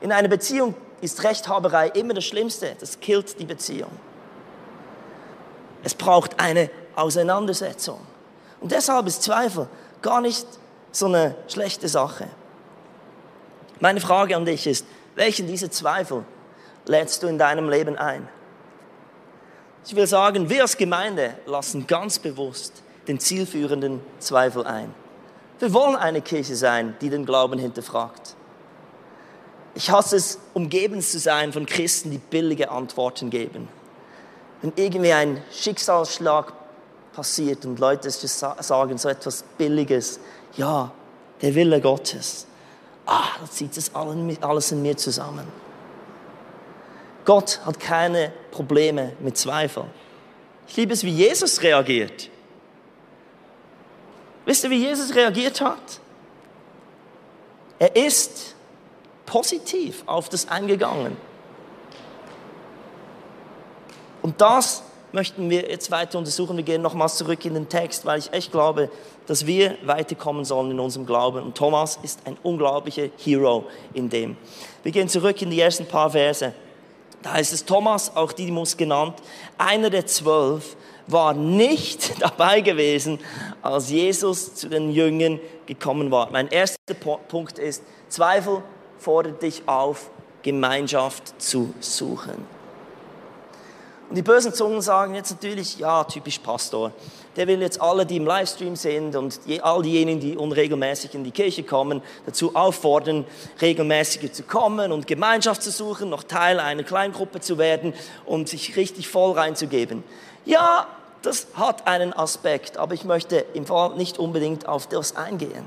In 0.00 0.12
einer 0.12 0.28
Beziehung 0.28 0.74
ist 1.00 1.24
Rechthaberei 1.24 1.88
immer 1.88 2.14
das 2.14 2.24
Schlimmste. 2.24 2.76
Das 2.78 3.00
killt 3.00 3.38
die 3.40 3.44
Beziehung. 3.46 3.90
Es 5.82 5.94
braucht 5.94 6.38
eine 6.40 6.70
Auseinandersetzung. 6.94 8.00
Und 8.60 8.72
deshalb 8.72 9.06
ist 9.06 9.22
Zweifel 9.22 9.68
gar 10.02 10.20
nicht 10.20 10.46
so 10.92 11.06
eine 11.06 11.34
schlechte 11.48 11.88
Sache. 11.88 12.28
Meine 13.80 14.00
Frage 14.00 14.36
an 14.36 14.44
dich 14.44 14.66
ist, 14.66 14.86
welchen 15.14 15.46
dieser 15.46 15.70
Zweifel 15.70 16.24
lädst 16.88 17.22
du 17.22 17.28
in 17.28 17.38
deinem 17.38 17.68
Leben 17.68 17.96
ein? 17.96 18.28
Ich 19.86 19.94
will 19.94 20.06
sagen, 20.06 20.50
wir 20.50 20.62
als 20.62 20.76
Gemeinde 20.76 21.34
lassen 21.46 21.86
ganz 21.86 22.18
bewusst 22.18 22.82
den 23.06 23.20
zielführenden 23.20 24.00
Zweifel 24.18 24.66
ein. 24.66 24.92
Wir 25.60 25.72
wollen 25.72 25.96
eine 25.96 26.20
Kirche 26.20 26.56
sein, 26.56 26.96
die 27.00 27.10
den 27.10 27.24
Glauben 27.24 27.58
hinterfragt. 27.58 28.34
Ich 29.74 29.90
hasse 29.90 30.16
es, 30.16 30.38
umgeben 30.54 31.00
zu 31.00 31.18
sein 31.18 31.52
von 31.52 31.64
Christen, 31.64 32.10
die 32.10 32.18
billige 32.18 32.70
Antworten 32.70 33.30
geben. 33.30 33.68
Wenn 34.60 34.72
irgendwie 34.76 35.12
ein 35.12 35.42
Schicksalsschlag 35.52 36.52
passiert 37.12 37.64
und 37.64 37.78
Leute 37.78 38.10
sagen 38.10 38.98
so 38.98 39.08
etwas 39.08 39.44
Billiges, 39.56 40.20
ja, 40.56 40.90
der 41.40 41.54
Wille 41.54 41.80
Gottes, 41.80 42.46
ah, 43.06 43.24
da 43.40 43.50
zieht 43.50 43.76
es 43.76 43.94
alles 43.94 44.72
in 44.72 44.82
mir 44.82 44.96
zusammen. 44.96 45.67
Gott 47.28 47.60
hat 47.66 47.78
keine 47.78 48.32
Probleme 48.50 49.12
mit 49.20 49.36
Zweifel. 49.36 49.84
Ich 50.66 50.78
liebe 50.78 50.94
es, 50.94 51.04
wie 51.04 51.10
Jesus 51.10 51.62
reagiert. 51.62 52.30
Wisst 54.46 54.64
ihr, 54.64 54.70
wie 54.70 54.78
Jesus 54.78 55.14
reagiert 55.14 55.60
hat? 55.60 56.00
Er 57.78 57.94
ist 57.94 58.54
positiv 59.26 60.04
auf 60.06 60.30
das 60.30 60.48
eingegangen. 60.48 61.18
Und 64.22 64.40
das 64.40 64.82
möchten 65.12 65.50
wir 65.50 65.68
jetzt 65.68 65.90
weiter 65.90 66.16
untersuchen. 66.16 66.56
Wir 66.56 66.64
gehen 66.64 66.80
nochmals 66.80 67.18
zurück 67.18 67.44
in 67.44 67.52
den 67.52 67.68
Text, 67.68 68.06
weil 68.06 68.20
ich 68.20 68.32
echt 68.32 68.52
glaube, 68.52 68.90
dass 69.26 69.44
wir 69.44 69.76
weiterkommen 69.84 70.46
sollen 70.46 70.70
in 70.70 70.80
unserem 70.80 71.04
Glauben. 71.04 71.42
Und 71.42 71.58
Thomas 71.58 71.98
ist 72.02 72.20
ein 72.24 72.38
unglaublicher 72.42 73.10
Hero 73.18 73.66
in 73.92 74.08
dem. 74.08 74.38
Wir 74.82 74.92
gehen 74.92 75.10
zurück 75.10 75.42
in 75.42 75.50
die 75.50 75.60
ersten 75.60 75.84
paar 75.84 76.08
Verse. 76.08 76.54
Da 77.22 77.32
heißt 77.32 77.52
es 77.52 77.64
Thomas, 77.64 78.14
auch 78.14 78.32
Didymus 78.32 78.76
genannt, 78.76 79.14
einer 79.56 79.90
der 79.90 80.06
zwölf, 80.06 80.76
war 81.06 81.34
nicht 81.34 82.12
dabei 82.20 82.60
gewesen, 82.60 83.18
als 83.62 83.90
Jesus 83.90 84.54
zu 84.54 84.68
den 84.68 84.90
Jüngern 84.90 85.40
gekommen 85.66 86.10
war. 86.10 86.30
Mein 86.30 86.48
erster 86.48 86.94
Punkt 86.94 87.58
ist, 87.58 87.82
Zweifel 88.08 88.62
fordert 88.98 89.42
dich 89.42 89.62
auf, 89.66 90.10
Gemeinschaft 90.42 91.40
zu 91.40 91.74
suchen. 91.80 92.46
Und 94.08 94.16
die 94.16 94.22
bösen 94.22 94.54
Zungen 94.54 94.80
sagen 94.80 95.14
jetzt 95.14 95.30
natürlich, 95.30 95.78
ja, 95.78 96.04
typisch 96.04 96.38
Pastor. 96.38 96.92
Der 97.36 97.46
will 97.46 97.60
jetzt 97.60 97.80
alle, 97.80 98.04
die 98.04 98.16
im 98.16 98.26
Livestream 98.26 98.74
sind 98.74 99.14
und 99.14 99.40
all 99.62 99.82
diejenigen, 99.82 100.20
die 100.20 100.36
unregelmäßig 100.36 101.14
in 101.14 101.24
die 101.24 101.30
Kirche 101.30 101.62
kommen, 101.62 102.02
dazu 102.26 102.56
auffordern, 102.56 103.24
regelmäßiger 103.60 104.32
zu 104.32 104.42
kommen 104.42 104.90
und 104.92 105.06
Gemeinschaft 105.06 105.62
zu 105.62 105.70
suchen, 105.70 106.10
noch 106.10 106.24
Teil 106.24 106.58
einer 106.58 106.82
Kleingruppe 106.82 107.40
zu 107.40 107.58
werden 107.58 107.94
und 108.26 108.48
sich 108.48 108.76
richtig 108.76 109.08
voll 109.08 109.32
reinzugeben. 109.32 110.02
Ja, 110.44 110.86
das 111.22 111.48
hat 111.54 111.86
einen 111.86 112.12
Aspekt, 112.12 112.76
aber 112.76 112.94
ich 112.94 113.04
möchte 113.04 113.44
im 113.54 113.66
Fall 113.66 113.96
nicht 113.96 114.18
unbedingt 114.18 114.66
auf 114.66 114.86
das 114.86 115.16
eingehen. 115.16 115.66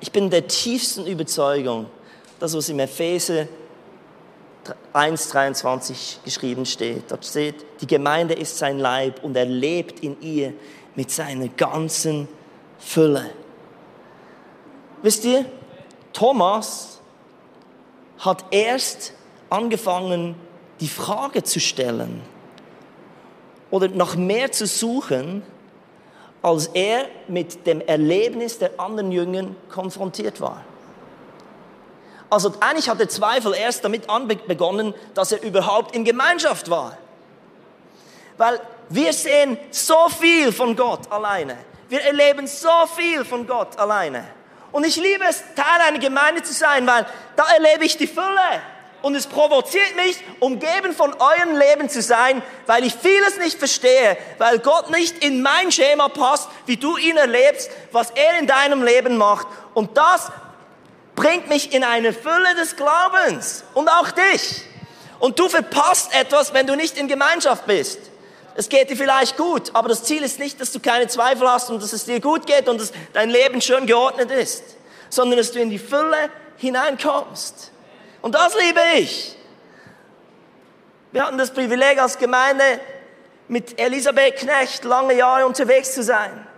Ich 0.00 0.10
bin 0.10 0.30
der 0.30 0.48
tiefsten 0.48 1.06
Überzeugung, 1.06 1.86
dass 2.40 2.56
was 2.56 2.68
im 2.68 2.80
Epheser 2.80 3.46
1,23 4.92 6.24
geschrieben 6.24 6.66
steht. 6.66 7.10
Dort 7.10 7.24
steht, 7.24 7.64
die 7.80 7.86
Gemeinde 7.86 8.34
ist 8.34 8.58
sein 8.58 8.78
Leib 8.78 9.22
und 9.24 9.36
er 9.36 9.44
lebt 9.44 10.00
in 10.00 10.20
ihr 10.20 10.52
mit 10.94 11.10
seiner 11.10 11.48
ganzen 11.48 12.28
Fülle. 12.78 13.30
Wisst 15.02 15.24
ihr, 15.24 15.44
Thomas 16.12 17.00
hat 18.18 18.44
erst 18.50 19.14
angefangen, 19.50 20.36
die 20.80 20.88
Frage 20.88 21.42
zu 21.42 21.60
stellen, 21.60 22.22
oder 23.70 23.88
nach 23.88 24.16
mehr 24.16 24.52
zu 24.52 24.66
suchen, 24.66 25.42
als 26.42 26.66
er 26.68 27.06
mit 27.26 27.66
dem 27.66 27.80
Erlebnis 27.80 28.58
der 28.58 28.78
anderen 28.78 29.10
Jüngern 29.10 29.56
konfrontiert 29.70 30.40
war. 30.40 30.62
Also 32.32 32.50
eigentlich 32.60 32.88
hat 32.88 32.98
der 32.98 33.10
Zweifel 33.10 33.52
erst 33.52 33.84
damit 33.84 34.06
begonnen, 34.46 34.94
dass 35.12 35.32
er 35.32 35.42
überhaupt 35.42 35.94
in 35.94 36.02
Gemeinschaft 36.02 36.70
war. 36.70 36.96
Weil 38.38 38.58
wir 38.88 39.12
sehen 39.12 39.58
so 39.70 40.08
viel 40.08 40.50
von 40.50 40.74
Gott 40.74 41.12
alleine. 41.12 41.58
Wir 41.90 42.00
erleben 42.00 42.46
so 42.46 42.86
viel 42.96 43.26
von 43.26 43.46
Gott 43.46 43.78
alleine. 43.78 44.24
Und 44.70 44.86
ich 44.86 44.96
liebe 44.96 45.22
es, 45.28 45.42
Teil 45.54 45.86
einer 45.86 45.98
Gemeinde 45.98 46.42
zu 46.42 46.54
sein, 46.54 46.86
weil 46.86 47.04
da 47.36 47.44
erlebe 47.54 47.84
ich 47.84 47.98
die 47.98 48.06
Fülle. 48.06 48.62
Und 49.02 49.14
es 49.14 49.26
provoziert 49.26 49.94
mich, 49.96 50.16
umgeben 50.40 50.94
von 50.94 51.12
eurem 51.12 51.58
Leben 51.58 51.90
zu 51.90 52.00
sein, 52.00 52.40
weil 52.66 52.84
ich 52.84 52.94
vieles 52.94 53.36
nicht 53.36 53.58
verstehe, 53.58 54.16
weil 54.38 54.58
Gott 54.60 54.90
nicht 54.90 55.22
in 55.22 55.42
mein 55.42 55.70
Schema 55.70 56.08
passt, 56.08 56.48
wie 56.64 56.78
du 56.78 56.96
ihn 56.96 57.18
erlebst, 57.18 57.70
was 57.90 58.10
er 58.12 58.38
in 58.38 58.46
deinem 58.46 58.82
Leben 58.82 59.18
macht. 59.18 59.46
Und 59.74 59.98
das 59.98 60.30
bringt 61.22 61.48
mich 61.48 61.72
in 61.72 61.84
eine 61.84 62.12
Fülle 62.12 62.56
des 62.56 62.74
Glaubens 62.74 63.62
und 63.74 63.88
auch 63.88 64.10
dich. 64.10 64.64
Und 65.20 65.38
du 65.38 65.48
verpasst 65.48 66.12
etwas, 66.12 66.52
wenn 66.52 66.66
du 66.66 66.74
nicht 66.74 66.98
in 66.98 67.06
Gemeinschaft 67.06 67.64
bist. 67.64 68.00
Es 68.56 68.68
geht 68.68 68.90
dir 68.90 68.96
vielleicht 68.96 69.36
gut, 69.36 69.70
aber 69.72 69.88
das 69.88 70.02
Ziel 70.02 70.24
ist 70.24 70.40
nicht, 70.40 70.60
dass 70.60 70.72
du 70.72 70.80
keine 70.80 71.06
Zweifel 71.06 71.48
hast 71.48 71.70
und 71.70 71.80
dass 71.80 71.92
es 71.92 72.06
dir 72.06 72.20
gut 72.20 72.44
geht 72.44 72.68
und 72.68 72.80
dass 72.80 72.92
dein 73.12 73.30
Leben 73.30 73.60
schön 73.60 73.86
geordnet 73.86 74.32
ist, 74.32 74.64
sondern 75.10 75.38
dass 75.38 75.52
du 75.52 75.60
in 75.60 75.70
die 75.70 75.78
Fülle 75.78 76.28
hineinkommst. 76.56 77.70
Und 78.20 78.34
das 78.34 78.56
liebe 78.60 78.80
ich. 78.96 79.36
Wir 81.12 81.24
hatten 81.24 81.38
das 81.38 81.52
Privileg 81.52 82.02
als 82.02 82.18
Gemeinde 82.18 82.80
mit 83.46 83.78
Elisabeth 83.78 84.38
Knecht 84.38 84.82
lange 84.82 85.14
Jahre 85.14 85.46
unterwegs 85.46 85.94
zu 85.94 86.02
sein. 86.02 86.48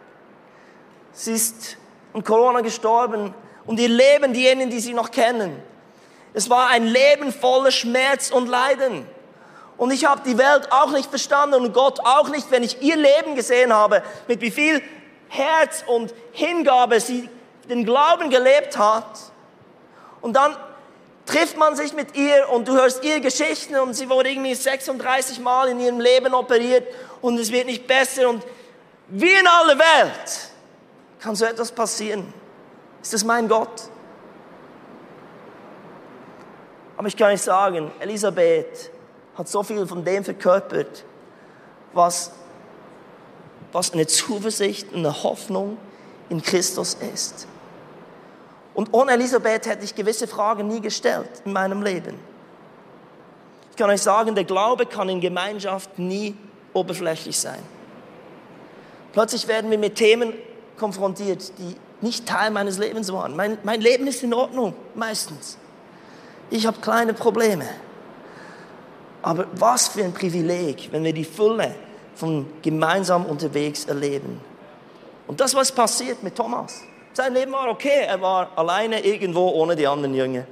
Sie 1.12 1.34
ist 1.34 1.76
an 2.14 2.24
Corona 2.24 2.62
gestorben 2.62 3.34
und 3.66 3.80
ihr 3.80 3.88
Leben, 3.88 4.32
diejenigen, 4.32 4.70
die 4.70 4.80
sie 4.80 4.94
noch 4.94 5.10
kennen, 5.10 5.60
es 6.32 6.50
war 6.50 6.68
ein 6.68 6.86
Leben 6.86 7.32
voller 7.32 7.70
Schmerz 7.70 8.30
und 8.30 8.48
Leiden. 8.48 9.06
Und 9.76 9.92
ich 9.92 10.04
habe 10.04 10.22
die 10.24 10.36
Welt 10.36 10.70
auch 10.70 10.90
nicht 10.90 11.08
verstanden 11.08 11.54
und 11.54 11.72
Gott 11.72 12.00
auch 12.00 12.28
nicht, 12.28 12.50
wenn 12.50 12.62
ich 12.62 12.82
ihr 12.82 12.96
Leben 12.96 13.34
gesehen 13.34 13.72
habe, 13.72 14.02
mit 14.28 14.40
wie 14.40 14.50
viel 14.50 14.82
Herz 15.28 15.84
und 15.86 16.12
Hingabe 16.32 17.00
sie 17.00 17.28
den 17.68 17.84
Glauben 17.84 18.30
gelebt 18.30 18.76
hat. 18.76 19.18
Und 20.20 20.34
dann 20.34 20.56
trifft 21.26 21.56
man 21.56 21.76
sich 21.76 21.92
mit 21.92 22.16
ihr 22.16 22.48
und 22.50 22.68
du 22.68 22.72
hörst 22.72 23.02
ihre 23.04 23.20
Geschichten 23.20 23.76
und 23.76 23.94
sie 23.94 24.08
wurde 24.08 24.30
irgendwie 24.30 24.54
36 24.54 25.40
Mal 25.40 25.68
in 25.68 25.80
ihrem 25.80 26.00
Leben 26.00 26.34
operiert 26.34 26.86
und 27.20 27.38
es 27.38 27.50
wird 27.50 27.66
nicht 27.66 27.86
besser 27.86 28.28
und 28.28 28.44
wie 29.08 29.32
in 29.32 29.46
aller 29.46 29.78
Welt 29.78 30.48
kann 31.20 31.34
so 31.34 31.44
etwas 31.44 31.72
passieren. 31.72 32.32
Ist 33.04 33.12
das 33.12 33.22
mein 33.22 33.48
Gott? 33.48 33.82
Aber 36.96 37.06
ich 37.06 37.18
kann 37.18 37.32
nicht 37.32 37.44
sagen, 37.44 37.90
Elisabeth 38.00 38.90
hat 39.36 39.46
so 39.46 39.62
viel 39.62 39.86
von 39.86 40.02
dem 40.02 40.24
verkörpert, 40.24 41.04
was, 41.92 42.32
was 43.72 43.92
eine 43.92 44.06
Zuversicht 44.06 44.94
eine 44.94 45.22
Hoffnung 45.22 45.76
in 46.30 46.40
Christus 46.40 46.96
ist. 47.12 47.46
Und 48.72 48.94
ohne 48.94 49.12
Elisabeth 49.12 49.66
hätte 49.66 49.84
ich 49.84 49.94
gewisse 49.94 50.26
Fragen 50.26 50.66
nie 50.66 50.80
gestellt 50.80 51.28
in 51.44 51.52
meinem 51.52 51.82
Leben. 51.82 52.18
Ich 53.70 53.76
kann 53.76 53.90
euch 53.90 54.00
sagen, 54.00 54.34
der 54.34 54.44
Glaube 54.44 54.86
kann 54.86 55.10
in 55.10 55.20
Gemeinschaft 55.20 55.98
nie 55.98 56.38
oberflächlich 56.72 57.38
sein. 57.38 57.62
Plötzlich 59.12 59.46
werden 59.46 59.70
wir 59.70 59.78
mit 59.78 59.96
Themen 59.96 60.32
konfrontiert, 60.78 61.52
die 61.58 61.76
nicht 62.00 62.26
Teil 62.26 62.50
meines 62.50 62.78
Lebens 62.78 63.12
waren. 63.12 63.36
Mein, 63.36 63.58
mein 63.62 63.80
Leben 63.80 64.06
ist 64.06 64.22
in 64.22 64.34
Ordnung, 64.34 64.74
meistens. 64.94 65.58
Ich 66.50 66.66
habe 66.66 66.80
kleine 66.80 67.14
Probleme. 67.14 67.66
Aber 69.22 69.46
was 69.54 69.88
für 69.88 70.04
ein 70.04 70.12
Privileg, 70.12 70.88
wenn 70.92 71.02
wir 71.04 71.12
die 71.12 71.24
Fülle 71.24 71.74
von 72.14 72.46
gemeinsam 72.62 73.24
unterwegs 73.26 73.86
erleben. 73.86 74.40
Und 75.26 75.40
das, 75.40 75.54
was 75.54 75.72
passiert 75.72 76.22
mit 76.22 76.36
Thomas. 76.36 76.82
Sein 77.12 77.32
Leben 77.32 77.52
war 77.52 77.68
okay, 77.68 78.04
er 78.06 78.20
war 78.20 78.50
alleine 78.56 79.04
irgendwo 79.04 79.48
ohne 79.50 79.76
die 79.76 79.86
anderen 79.86 80.14
Jünger. 80.14 80.44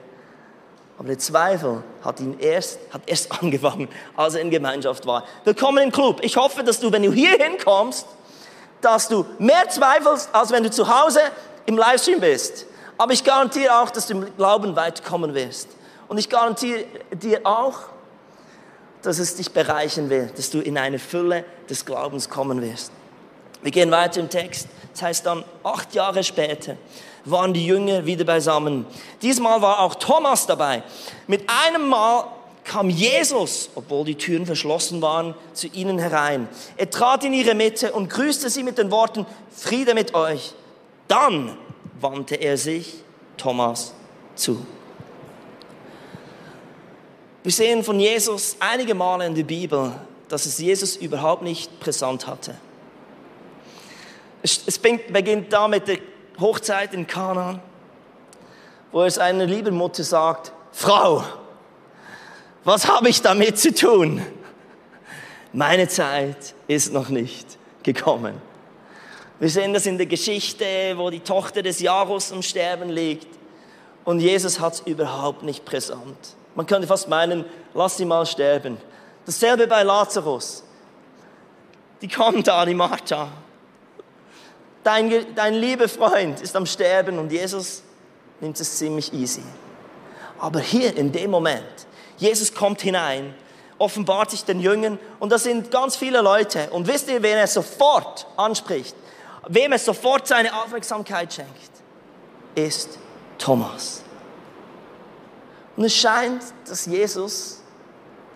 Aber 0.99 1.09
der 1.09 1.19
Zweifel 1.19 1.83
hat 2.03 2.21
ihn 2.21 2.39
erst, 2.39 2.79
hat 2.91 3.03
erst 3.07 3.33
angefangen, 3.43 3.89
als 4.17 4.35
er 4.35 4.41
in 4.43 4.51
Gemeinschaft 4.51 5.07
war. 5.07 5.25
Willkommen 5.45 5.85
im 5.85 5.93
Club. 5.93 6.21
Ich 6.23 6.37
hoffe, 6.37 6.63
dass 6.63 6.81
du, 6.81 6.93
wenn 6.93 7.03
du 7.03 7.13
hier 7.13 7.33
hinkommst, 7.33 8.07
dass 8.83 9.09
du 9.09 9.25
mehr 9.39 9.69
zweifelst, 9.69 10.29
als 10.33 10.51
wenn 10.51 10.63
du 10.63 10.71
zu 10.71 10.87
Hause 10.87 11.21
im 11.65 11.79
Livestream 11.79 12.21
bist. 12.21 12.67
Aber 12.99 13.13
ich 13.13 13.25
garantiere 13.25 13.81
auch, 13.81 13.91
dass 13.91 14.07
du 14.07 14.15
im 14.15 14.37
Glauben 14.37 14.77
weit 14.77 15.05
kommen 15.05 15.35
wirst. 15.35 15.69
Und 16.09 16.19
ich 16.19 16.29
garantiere 16.29 16.85
dir 17.13 17.41
auch, 17.45 17.79
dass 19.03 19.19
es 19.19 19.37
dich 19.37 19.51
bereichen 19.53 20.11
wird, 20.11 20.37
dass 20.39 20.51
du 20.51 20.61
in 20.61 20.77
eine 20.77 20.99
Fülle 20.99 21.45
des 21.71 21.85
Glaubens 21.85 22.29
kommen 22.29 22.61
wirst. 22.61 22.93
Wir 23.63 23.71
gehen 23.71 23.91
weiter 23.91 24.21
im 24.21 24.29
Text. 24.29 24.69
Das 24.93 25.03
heißt 25.03 25.27
dann, 25.27 25.45
acht 25.65 25.95
Jahre 25.95 26.23
später 26.23 26.77
waren 27.25 27.55
die 27.55 27.65
Jünger 27.65 28.05
wieder 28.05 28.25
beisammen. 28.25 28.85
Diesmal 29.23 29.63
war 29.63 29.81
auch 29.81 29.95
Thomas 29.95 30.47
dabei. 30.47 30.83
Mit 31.27 31.49
einem 31.49 31.89
Mal 31.89 32.25
kam 32.65 32.91
Jesus, 32.91 33.71
obwohl 33.75 34.05
die 34.05 34.15
Türen 34.15 34.47
verschlossen 34.47 35.03
waren, 35.03 35.35
zu 35.53 35.67
ihnen 35.69 35.99
herein. 35.99 36.49
Er 36.77 36.91
trat 36.91 37.25
in 37.25 37.33
ihre 37.33 37.55
Mitte 37.55 37.93
und 37.93 38.09
grüßte 38.09 38.51
sie 38.51 38.63
mit 38.63 38.79
den 38.79 38.91
Worten, 38.91 39.27
Friede 39.51 39.95
mit 39.95 40.15
euch. 40.15 40.55
Dann 41.09 41.57
wandte 42.01 42.37
er 42.37 42.57
sich 42.57 42.95
Thomas 43.37 43.95
zu. 44.35 44.65
Wir 47.43 47.53
sehen 47.53 47.83
von 47.83 47.99
Jesus 47.99 48.57
einige 48.61 48.95
Male 48.95 49.27
in 49.27 49.35
der 49.35 49.43
Bibel, 49.43 49.93
dass 50.29 50.47
es 50.47 50.59
Jesus 50.59 50.97
überhaupt 50.97 51.43
nicht 51.43 51.81
präsent 51.81 52.27
hatte. 52.27 52.55
Es 54.43 54.79
beginnt 54.79 55.53
da 55.53 55.69
mit 55.69 55.89
der 55.89 55.99
Hochzeit 56.41 56.95
in 56.95 57.07
Kanaan, 57.07 57.61
wo 58.91 59.03
er 59.03 59.11
seiner 59.11 59.47
lieben 59.47 59.75
Mutter 59.77 60.05
sagt, 60.05 60.53
Frau, 60.73 61.25
was 62.65 62.89
habe 62.89 63.09
ich 63.09 63.23
damit 63.23 63.59
zu 63.59 63.75
tun? 63.75 64.23
Meine 65.53 65.89
Zeit 65.89 66.55
ist 66.69 66.93
noch 66.93 67.09
nicht 67.09 67.59
gekommen. 67.83 68.35
Wir 69.41 69.49
sehen 69.49 69.75
das 69.75 69.87
in 69.87 69.99
der 69.99 70.07
Geschichte, 70.07 70.65
wo 70.97 71.11
die 71.11 71.21
Tochter 71.21 71.63
des 71.63 71.81
Jaros 71.81 72.33
am 72.33 72.43
Sterben 72.43 72.91
liegt 72.91 73.27
und 74.05 74.21
Jesus 74.21 74.61
hat 74.61 74.75
es 74.75 74.81
überhaupt 74.81 75.43
nicht 75.43 75.65
präsent. 75.65 76.37
Man 76.55 76.67
könnte 76.67 76.87
fast 76.87 77.09
meinen, 77.09 77.45
lass 77.75 77.97
sie 77.97 78.05
mal 78.05 78.27
sterben. 78.27 78.77
Dasselbe 79.25 79.67
bei 79.67 79.83
Lazarus. 79.83 80.65
Die 82.01 82.09
kommt 82.09 82.49
da, 82.49 82.65
die 82.65 82.75
Martha. 82.75 83.29
Dein, 84.83 85.35
dein 85.35 85.55
lieber 85.55 85.89
Freund 85.89 86.41
ist 86.41 86.57
am 86.57 86.67
Sterben 86.67 87.19
und 87.19 87.31
Jesus 87.31 87.83
nimmt 88.41 88.59
es 88.59 88.79
ziemlich 88.79 89.13
easy. 89.13 89.43
Aber 90.41 90.59
hier 90.59 90.97
in 90.97 91.13
dem 91.13 91.31
Moment, 91.31 91.87
Jesus 92.23 92.55
kommt 92.55 92.81
hinein, 92.83 93.35
offenbart 93.79 94.31
sich 94.31 94.45
den 94.45 94.61
Jüngern 94.61 95.01
und 95.19 95.33
da 95.33 95.39
sind 95.39 95.73
ganz 95.73 95.97
viele 95.97 96.21
Leute. 96.21 96.71
Und 96.71 96.87
wisst 96.87 97.11
ihr, 97.11 97.21
wen 97.21 97.37
er 97.37 97.49
sofort 97.49 98.29
anspricht, 98.37 98.95
wem 99.49 99.73
er 99.73 99.79
sofort 99.81 100.29
seine 100.29 100.55
Aufmerksamkeit 100.63 101.33
schenkt, 101.33 101.51
ist 102.55 102.97
Thomas. 103.39 104.03
Und 105.77 105.85
es 105.85 105.97
scheint, 105.97 106.43
dass 106.69 106.87
Jesus 106.87 107.61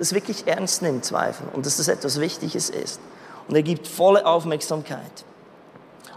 das 0.00 0.12
wirklich 0.12 0.48
ernst 0.48 0.82
nimmt, 0.82 1.04
Zweifel, 1.04 1.46
und 1.52 1.64
dass 1.64 1.76
das 1.76 1.86
etwas 1.86 2.18
Wichtiges 2.18 2.70
ist. 2.70 3.00
Und 3.46 3.54
er 3.54 3.62
gibt 3.62 3.86
volle 3.86 4.26
Aufmerksamkeit. 4.26 5.24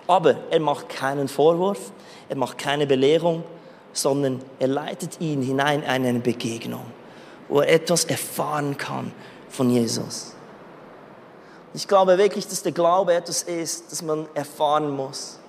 Aber 0.07 0.37
er 0.49 0.59
macht 0.59 0.89
keinen 0.89 1.27
Vorwurf, 1.27 1.91
er 2.29 2.35
macht 2.35 2.57
keine 2.57 2.87
Belehrung, 2.87 3.43
sondern 3.93 4.41
er 4.57 4.69
leitet 4.69 5.21
ihn 5.21 5.43
hinein 5.43 5.83
in 5.83 5.87
eine 5.87 6.19
Begegnung 6.19 6.98
wo 7.49 7.61
er 7.61 7.69
etwas 7.69 8.05
erfahren 8.05 8.77
kann 8.77 9.11
von 9.49 9.69
Jesus. 9.69 10.33
Ich 11.73 11.87
glaube 11.87 12.17
wirklich, 12.17 12.47
dass 12.47 12.63
der 12.63 12.71
Glaube 12.71 13.13
etwas 13.13 13.43
ist, 13.43 13.91
das 13.91 14.01
man 14.01 14.27
erfahren 14.33 14.89
muss. 14.89 15.39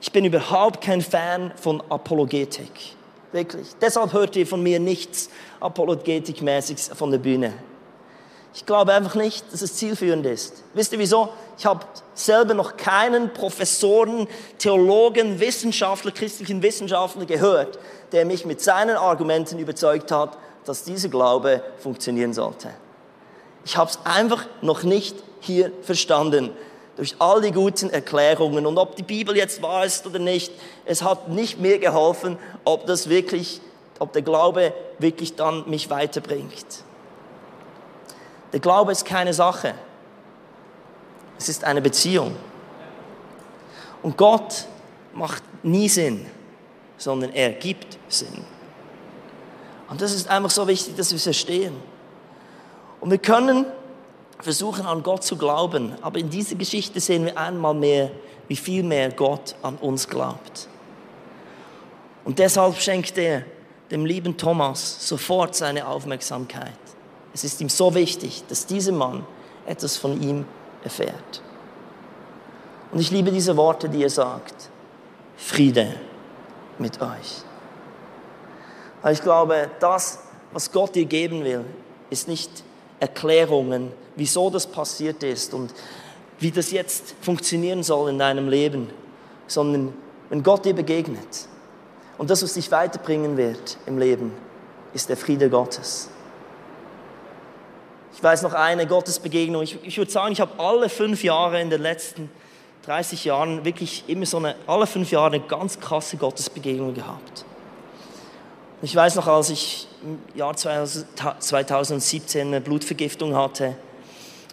Ich 0.00 0.12
bin 0.12 0.24
überhaupt 0.24 0.80
kein 0.80 1.00
Fan 1.00 1.52
von 1.56 1.82
Apologetik. 1.88 2.96
Wirklich. 3.32 3.68
Deshalb 3.80 4.12
hört 4.12 4.36
ihr 4.36 4.46
von 4.46 4.62
mir 4.62 4.80
nichts 4.80 5.28
Apologetikmäßiges 5.60 6.88
von 6.94 7.10
der 7.10 7.18
Bühne. 7.18 7.52
Ich 8.54 8.64
glaube 8.64 8.92
einfach 8.92 9.14
nicht, 9.14 9.52
dass 9.52 9.62
es 9.62 9.74
zielführend 9.74 10.24
ist. 10.26 10.64
Wisst 10.74 10.92
ihr 10.92 10.98
wieso? 10.98 11.28
Ich 11.58 11.66
habe 11.66 11.84
selber 12.14 12.54
noch 12.54 12.76
keinen 12.76 13.32
Professoren, 13.32 14.26
Theologen, 14.58 15.38
Wissenschaftler, 15.38 16.10
christlichen 16.10 16.62
Wissenschaftler 16.62 17.26
gehört, 17.26 17.78
der 18.12 18.24
mich 18.24 18.46
mit 18.46 18.60
seinen 18.60 18.96
Argumenten 18.96 19.58
überzeugt 19.58 20.10
hat, 20.10 20.38
dass 20.68 20.84
dieser 20.84 21.08
Glaube 21.08 21.62
funktionieren 21.78 22.34
sollte. 22.34 22.68
Ich 23.64 23.78
habe 23.78 23.90
es 23.90 23.98
einfach 24.04 24.44
noch 24.60 24.82
nicht 24.82 25.16
hier 25.40 25.72
verstanden. 25.82 26.50
Durch 26.96 27.16
all 27.20 27.40
die 27.40 27.52
guten 27.52 27.88
Erklärungen 27.88 28.66
und 28.66 28.76
ob 28.76 28.94
die 28.96 29.02
Bibel 29.02 29.34
jetzt 29.34 29.62
wahr 29.62 29.86
ist 29.86 30.06
oder 30.06 30.18
nicht, 30.18 30.52
es 30.84 31.02
hat 31.02 31.28
nicht 31.30 31.58
mir 31.58 31.78
geholfen, 31.78 32.38
ob 32.64 32.86
das 32.86 33.08
wirklich, 33.08 33.62
ob 33.98 34.12
der 34.12 34.22
Glaube 34.22 34.74
wirklich 34.98 35.36
dann 35.36 35.68
mich 35.70 35.88
weiterbringt. 35.88 36.84
Der 38.52 38.60
Glaube 38.60 38.92
ist 38.92 39.06
keine 39.06 39.32
Sache. 39.32 39.74
Es 41.38 41.48
ist 41.48 41.64
eine 41.64 41.80
Beziehung. 41.80 42.36
Und 44.02 44.18
Gott 44.18 44.66
macht 45.14 45.42
nie 45.62 45.88
Sinn, 45.88 46.26
sondern 46.98 47.32
er 47.32 47.52
gibt 47.52 47.96
Sinn. 48.08 48.44
Und 49.88 50.00
das 50.00 50.14
ist 50.14 50.28
einfach 50.28 50.50
so 50.50 50.66
wichtig, 50.68 50.96
dass 50.96 51.10
wir 51.10 51.16
es 51.16 51.22
verstehen. 51.22 51.74
Und 53.00 53.10
wir 53.10 53.18
können 53.18 53.66
versuchen, 54.40 54.86
an 54.86 55.02
Gott 55.02 55.24
zu 55.24 55.36
glauben, 55.36 55.94
aber 56.02 56.18
in 56.18 56.30
dieser 56.30 56.56
Geschichte 56.56 57.00
sehen 57.00 57.24
wir 57.24 57.36
einmal 57.38 57.74
mehr, 57.74 58.10
wie 58.46 58.56
viel 58.56 58.82
mehr 58.82 59.10
Gott 59.10 59.54
an 59.62 59.76
uns 59.76 60.08
glaubt. 60.08 60.68
Und 62.24 62.38
deshalb 62.38 62.76
schenkt 62.76 63.16
er 63.18 63.44
dem 63.90 64.04
lieben 64.04 64.36
Thomas 64.36 65.08
sofort 65.08 65.54
seine 65.54 65.86
Aufmerksamkeit. 65.86 66.72
Es 67.32 67.44
ist 67.44 67.60
ihm 67.60 67.68
so 67.68 67.94
wichtig, 67.94 68.44
dass 68.48 68.66
dieser 68.66 68.92
Mann 68.92 69.24
etwas 69.66 69.96
von 69.96 70.20
ihm 70.20 70.44
erfährt. 70.84 71.42
Und 72.92 73.00
ich 73.00 73.10
liebe 73.10 73.30
diese 73.30 73.56
Worte, 73.56 73.88
die 73.88 74.02
er 74.02 74.10
sagt. 74.10 74.70
Friede 75.36 75.94
mit 76.78 77.00
euch. 77.00 77.42
Weil 79.02 79.14
ich 79.14 79.22
glaube, 79.22 79.70
das, 79.80 80.20
was 80.52 80.72
Gott 80.72 80.94
dir 80.94 81.04
geben 81.04 81.44
will, 81.44 81.64
ist 82.10 82.28
nicht 82.28 82.50
Erklärungen, 83.00 83.92
wieso 84.16 84.50
das 84.50 84.66
passiert 84.66 85.22
ist 85.22 85.54
und 85.54 85.72
wie 86.40 86.50
das 86.50 86.70
jetzt 86.70 87.14
funktionieren 87.20 87.82
soll 87.82 88.10
in 88.10 88.18
deinem 88.18 88.48
Leben, 88.48 88.90
sondern 89.46 89.92
wenn 90.30 90.42
Gott 90.42 90.64
dir 90.64 90.74
begegnet 90.74 91.48
und 92.16 92.30
das, 92.30 92.42
was 92.42 92.54
dich 92.54 92.70
weiterbringen 92.70 93.36
wird 93.36 93.76
im 93.86 93.98
Leben, 93.98 94.32
ist 94.92 95.08
der 95.08 95.16
Friede 95.16 95.48
Gottes. 95.50 96.10
Ich 98.14 98.22
weiß 98.22 98.42
noch 98.42 98.52
eine 98.52 98.86
Gottesbegegnung. 98.86 99.62
Ich, 99.62 99.78
ich 99.84 99.96
würde 99.96 100.10
sagen, 100.10 100.32
ich 100.32 100.40
habe 100.40 100.58
alle 100.58 100.88
fünf 100.88 101.22
Jahre 101.22 101.60
in 101.60 101.70
den 101.70 101.80
letzten 101.80 102.28
30 102.84 103.26
Jahren 103.26 103.64
wirklich 103.64 104.04
immer 104.08 104.26
so 104.26 104.38
eine, 104.38 104.56
alle 104.66 104.86
fünf 104.86 105.10
Jahre 105.12 105.36
eine 105.36 105.40
ganz 105.40 105.78
krasse 105.78 106.16
Gottesbegegnung 106.16 106.94
gehabt. 106.94 107.44
Ich 108.80 108.94
weiß 108.94 109.16
noch, 109.16 109.26
als 109.26 109.50
ich 109.50 109.88
im 110.04 110.20
Jahr 110.36 110.54
2017 110.54 112.46
eine 112.46 112.60
Blutvergiftung 112.60 113.34
hatte, 113.34 113.74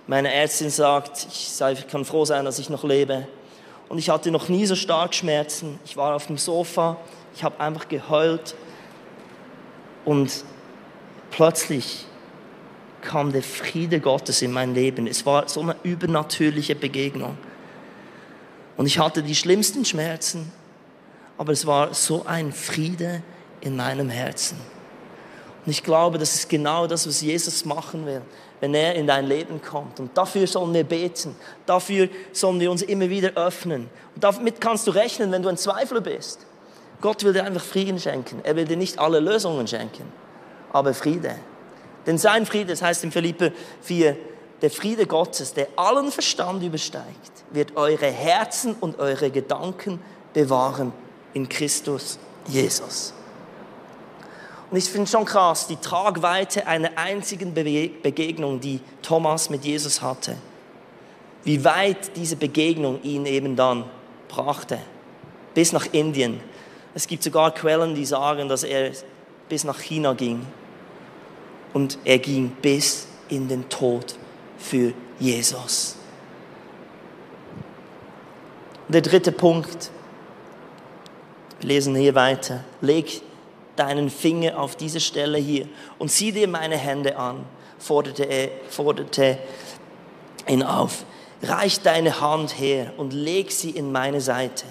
meine 0.07 0.33
Ärztin 0.33 0.71
sagt, 0.71 1.27
ich 1.29 1.87
kann 1.87 2.05
froh 2.05 2.25
sein, 2.25 2.43
dass 2.43 2.57
ich 2.57 2.71
noch 2.71 2.83
lebe. 2.83 3.27
Und 3.87 3.99
ich 3.99 4.09
hatte 4.09 4.31
noch 4.31 4.49
nie 4.49 4.65
so 4.65 4.73
stark 4.73 5.13
Schmerzen. 5.13 5.79
Ich 5.85 5.95
war 5.95 6.15
auf 6.15 6.25
dem 6.25 6.39
Sofa, 6.39 6.97
ich 7.35 7.43
habe 7.43 7.59
einfach 7.59 7.87
geheult. 7.87 8.55
Und 10.05 10.43
plötzlich 11.29 12.05
kam 13.01 13.31
der 13.31 13.43
Friede 13.43 13.99
Gottes 13.99 14.41
in 14.41 14.51
mein 14.51 14.73
Leben. 14.73 15.05
Es 15.05 15.23
war 15.27 15.47
so 15.47 15.61
eine 15.61 15.75
übernatürliche 15.83 16.73
Begegnung. 16.73 17.37
Und 18.75 18.87
ich 18.87 18.97
hatte 18.97 19.21
die 19.21 19.35
schlimmsten 19.35 19.85
Schmerzen, 19.85 20.51
aber 21.37 21.51
es 21.51 21.67
war 21.67 21.93
so 21.93 22.25
ein 22.25 22.51
Friede 22.51 23.21
in 23.65 23.75
meinem 23.75 24.09
Herzen. 24.09 24.57
Und 25.65 25.71
ich 25.71 25.83
glaube, 25.83 26.19
das 26.19 26.35
ist 26.35 26.47
genau 26.49 26.85
das, 26.85 27.07
was 27.07 27.21
Jesus 27.21 27.65
machen 27.65 28.05
will, 28.05 28.21
wenn 28.59 28.75
er 28.75 28.93
in 28.95 29.07
dein 29.07 29.25
Leben 29.25 29.61
kommt. 29.61 29.99
Und 29.99 30.15
dafür 30.15 30.45
sollen 30.45 30.73
wir 30.73 30.83
beten. 30.83 31.35
Dafür 31.65 32.07
sollen 32.31 32.59
wir 32.59 32.69
uns 32.69 32.83
immer 32.83 33.09
wieder 33.09 33.31
öffnen. 33.31 33.89
Und 34.13 34.23
damit 34.23 34.61
kannst 34.61 34.85
du 34.85 34.91
rechnen, 34.91 35.31
wenn 35.31 35.41
du 35.41 35.49
ein 35.49 35.57
Zweifler 35.57 36.01
bist. 36.01 36.45
Gott 37.01 37.23
will 37.23 37.33
dir 37.33 37.43
einfach 37.43 37.63
Frieden 37.63 37.99
schenken. 37.99 38.41
Er 38.43 38.55
will 38.55 38.65
dir 38.65 38.77
nicht 38.77 38.99
alle 38.99 39.19
Lösungen 39.19 39.67
schenken, 39.67 40.05
aber 40.71 40.93
Friede. 40.93 41.35
Denn 42.05 42.19
sein 42.19 42.45
Friede, 42.45 42.67
das 42.67 42.83
heißt 42.83 43.03
in 43.03 43.11
Philippe 43.11 43.51
4, 43.81 44.15
der 44.61 44.69
Friede 44.69 45.07
Gottes, 45.07 45.53
der 45.53 45.67
allen 45.75 46.11
Verstand 46.11 46.63
übersteigt, 46.63 47.43
wird 47.51 47.75
eure 47.75 48.05
Herzen 48.05 48.75
und 48.79 48.99
eure 48.99 49.31
Gedanken 49.31 49.99
bewahren 50.33 50.93
in 51.33 51.49
Christus 51.49 52.19
Jesus. 52.47 53.13
Und 54.71 54.77
ich 54.77 54.85
finde 54.85 55.09
schon 55.09 55.25
krass, 55.25 55.67
die 55.67 55.75
Tragweite 55.75 56.65
einer 56.67 56.97
einzigen 56.97 57.53
Begegnung, 57.53 58.59
die 58.59 58.79
Thomas 59.01 59.49
mit 59.49 59.63
Jesus 59.63 60.01
hatte. 60.01 60.35
Wie 61.43 61.63
weit 61.63 62.15
diese 62.15 62.35
Begegnung 62.35 63.01
ihn 63.03 63.25
eben 63.25 63.55
dann 63.55 63.85
brachte. 64.27 64.79
Bis 65.53 65.71
nach 65.71 65.85
Indien. 65.91 66.39
Es 66.95 67.07
gibt 67.07 67.23
sogar 67.23 67.51
Quellen, 67.51 67.93
die 67.93 68.05
sagen, 68.05 68.49
dass 68.49 68.63
er 68.63 68.91
bis 69.47 69.63
nach 69.63 69.79
China 69.79 70.13
ging. 70.13 70.45
Und 71.73 71.99
er 72.03 72.17
ging 72.17 72.49
bis 72.61 73.07
in 73.29 73.47
den 73.47 73.69
Tod 73.69 74.15
für 74.57 74.93
Jesus. 75.19 75.95
Der 78.87 79.01
dritte 79.01 79.31
Punkt, 79.31 79.91
wir 81.59 81.67
lesen 81.67 81.95
hier 81.95 82.15
weiter, 82.15 82.63
leg 82.81 83.21
deinen 83.75 84.09
Finger 84.09 84.59
auf 84.59 84.75
diese 84.75 84.99
Stelle 84.99 85.37
hier 85.37 85.67
und 85.99 86.11
sieh 86.11 86.31
dir 86.31 86.47
meine 86.47 86.77
Hände 86.77 87.17
an, 87.17 87.45
forderte 87.77 88.23
er, 88.23 88.49
forderte 88.69 89.37
ihn 90.47 90.63
auf. 90.63 91.05
Reich 91.41 91.81
deine 91.81 92.21
Hand 92.21 92.57
her 92.59 92.93
und 92.97 93.13
leg 93.13 93.51
sie 93.51 93.71
in 93.71 93.91
meine 93.91 94.21
Seite 94.21 94.65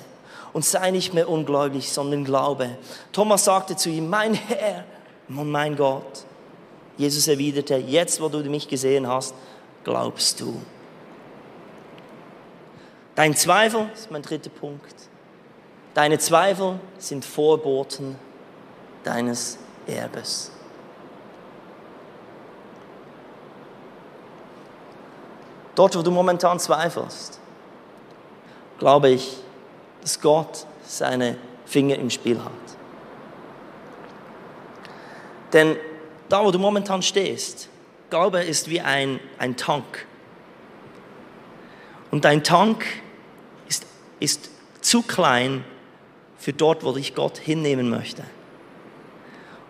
und 0.52 0.64
sei 0.64 0.90
nicht 0.90 1.12
mehr 1.12 1.28
ungläubig, 1.28 1.92
sondern 1.92 2.24
glaube. 2.24 2.70
Thomas 3.12 3.44
sagte 3.44 3.76
zu 3.76 3.90
ihm, 3.90 4.08
mein 4.08 4.34
Herr 4.34 4.84
und 5.28 5.50
mein 5.50 5.76
Gott. 5.76 6.24
Jesus 6.96 7.28
erwiderte, 7.28 7.76
jetzt 7.76 8.20
wo 8.20 8.28
du 8.28 8.38
mich 8.44 8.68
gesehen 8.68 9.06
hast, 9.06 9.34
glaubst 9.82 10.40
du. 10.40 10.60
Dein 13.14 13.36
Zweifel, 13.36 13.88
das 13.90 14.00
ist 14.02 14.10
mein 14.10 14.22
dritter 14.22 14.50
Punkt, 14.50 14.94
deine 15.92 16.18
Zweifel 16.18 16.80
sind 16.98 17.24
Vorboten 17.24 18.16
deines 19.04 19.58
Erbes. 19.86 20.50
Dort, 25.74 25.96
wo 25.96 26.02
du 26.02 26.10
momentan 26.10 26.58
zweifelst, 26.58 27.38
glaube 28.78 29.10
ich, 29.10 29.36
dass 30.02 30.20
Gott 30.20 30.66
seine 30.84 31.36
Finger 31.64 31.96
im 31.96 32.10
Spiel 32.10 32.38
hat. 32.38 32.52
Denn 35.52 35.76
da, 36.28 36.44
wo 36.44 36.50
du 36.50 36.58
momentan 36.58 37.02
stehst, 37.02 37.68
Glaube 38.14 38.44
ist 38.44 38.70
wie 38.70 38.80
ein, 38.80 39.18
ein 39.38 39.56
Tank. 39.56 40.06
Und 42.12 42.24
dein 42.24 42.44
Tank 42.44 42.84
ist, 43.68 43.86
ist 44.20 44.50
zu 44.80 45.02
klein 45.02 45.64
für 46.38 46.52
dort, 46.52 46.84
wo 46.84 46.92
dich 46.92 47.16
Gott 47.16 47.38
hinnehmen 47.38 47.90
möchte. 47.90 48.22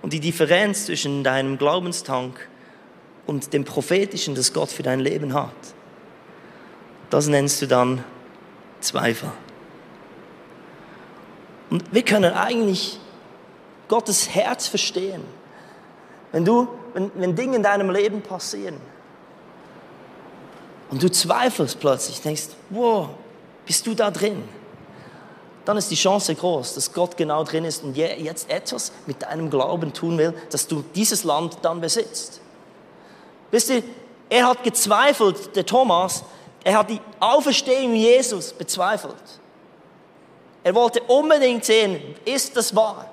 Und 0.05 0.13
die 0.13 0.21
Differenz 0.21 0.85
zwischen 0.85 1.25
deinem 1.25 1.57
Glaubenstank 1.57 2.39
und 3.25 3.55
dem 3.55 3.65
prophetischen, 3.65 4.35
das 4.35 4.53
Gott 4.53 4.69
für 4.69 4.83
dein 4.83 5.01
Leben 5.01 5.33
hat, 5.33 5.49
das 7.09 7.27
nennst 7.27 7.63
du 7.63 7.67
dann 7.67 8.05
Zweifel. 8.81 9.33
Und 11.71 11.85
wir 11.91 12.03
können 12.03 12.35
eigentlich 12.35 13.01
Gottes 13.89 14.29
Herz 14.29 14.67
verstehen. 14.67 15.23
Wenn, 16.33 16.45
du, 16.45 16.69
wenn, 16.93 17.11
wenn 17.15 17.35
Dinge 17.35 17.57
in 17.57 17.63
deinem 17.63 17.89
Leben 17.89 18.21
passieren 18.21 18.77
und 20.91 21.03
du 21.03 21.11
zweifelst 21.11 21.81
plötzlich, 21.81 22.21
denkst, 22.21 22.49
wow, 22.69 23.09
bist 23.65 23.87
du 23.87 23.95
da 23.95 24.11
drin? 24.11 24.43
Dann 25.65 25.77
ist 25.77 25.91
die 25.91 25.97
Chance 25.97 26.35
groß, 26.35 26.75
dass 26.75 26.93
Gott 26.93 27.17
genau 27.17 27.45
drin 27.45 27.65
ist 27.65 27.83
und 27.85 27.97
jetzt 27.97 28.51
etwas 28.51 28.93
mit 29.07 29.23
deinem 29.23 29.51
Glauben 29.51 29.93
tun 29.93 30.19
will, 30.19 30.35
dass 30.51 30.67
du 30.67 30.85
dieses 30.95 31.25
Land 31.25 31.59
dann 31.63 31.81
besitzt. 31.81 32.41
Wisst 33.51 33.71
ihr, 33.71 33.83
er 34.29 34.49
hat 34.49 34.63
gezweifelt, 34.63 35.55
der 35.57 35.65
Thomas, 35.65 36.25
er 36.65 36.79
hat 36.79 36.91
die 36.91 37.01
Auferstehung 37.21 37.95
Jesus 37.95 38.53
bezweifelt. 38.53 39.15
Er 40.63 40.75
wollte 40.75 41.03
unbedingt 41.03 41.65
sehen, 41.65 42.17
ist 42.25 42.57
das 42.57 42.75
wahr? 42.75 43.11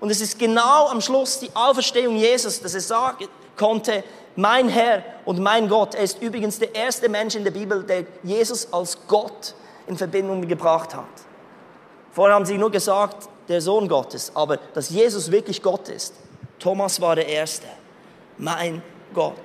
Und 0.00 0.10
es 0.10 0.20
ist 0.20 0.38
genau 0.38 0.88
am 0.88 1.00
Schluss 1.00 1.40
die 1.40 1.50
Auferstehung 1.54 2.16
Jesus, 2.16 2.60
dass 2.60 2.74
er 2.74 2.80
sagen 2.80 3.26
konnte, 3.56 4.04
mein 4.36 4.68
Herr 4.68 5.02
und 5.24 5.40
mein 5.40 5.68
Gott. 5.68 5.94
Er 5.94 6.04
ist 6.04 6.22
übrigens 6.22 6.58
der 6.58 6.74
erste 6.74 7.08
Mensch 7.08 7.34
in 7.34 7.42
der 7.42 7.50
Bibel, 7.50 7.82
der 7.82 8.04
Jesus 8.22 8.72
als 8.72 8.96
Gott 9.08 9.54
in 9.88 9.96
Verbindung 9.96 10.46
gebracht 10.46 10.94
hat. 10.94 11.04
Vorher 12.18 12.34
haben 12.34 12.46
sie 12.46 12.58
nur 12.58 12.72
gesagt, 12.72 13.28
der 13.48 13.60
Sohn 13.60 13.86
Gottes, 13.86 14.32
aber 14.34 14.56
dass 14.74 14.90
Jesus 14.90 15.30
wirklich 15.30 15.62
Gott 15.62 15.88
ist. 15.88 16.14
Thomas 16.58 17.00
war 17.00 17.14
der 17.14 17.28
Erste. 17.28 17.68
Mein 18.38 18.82
Gott. 19.14 19.36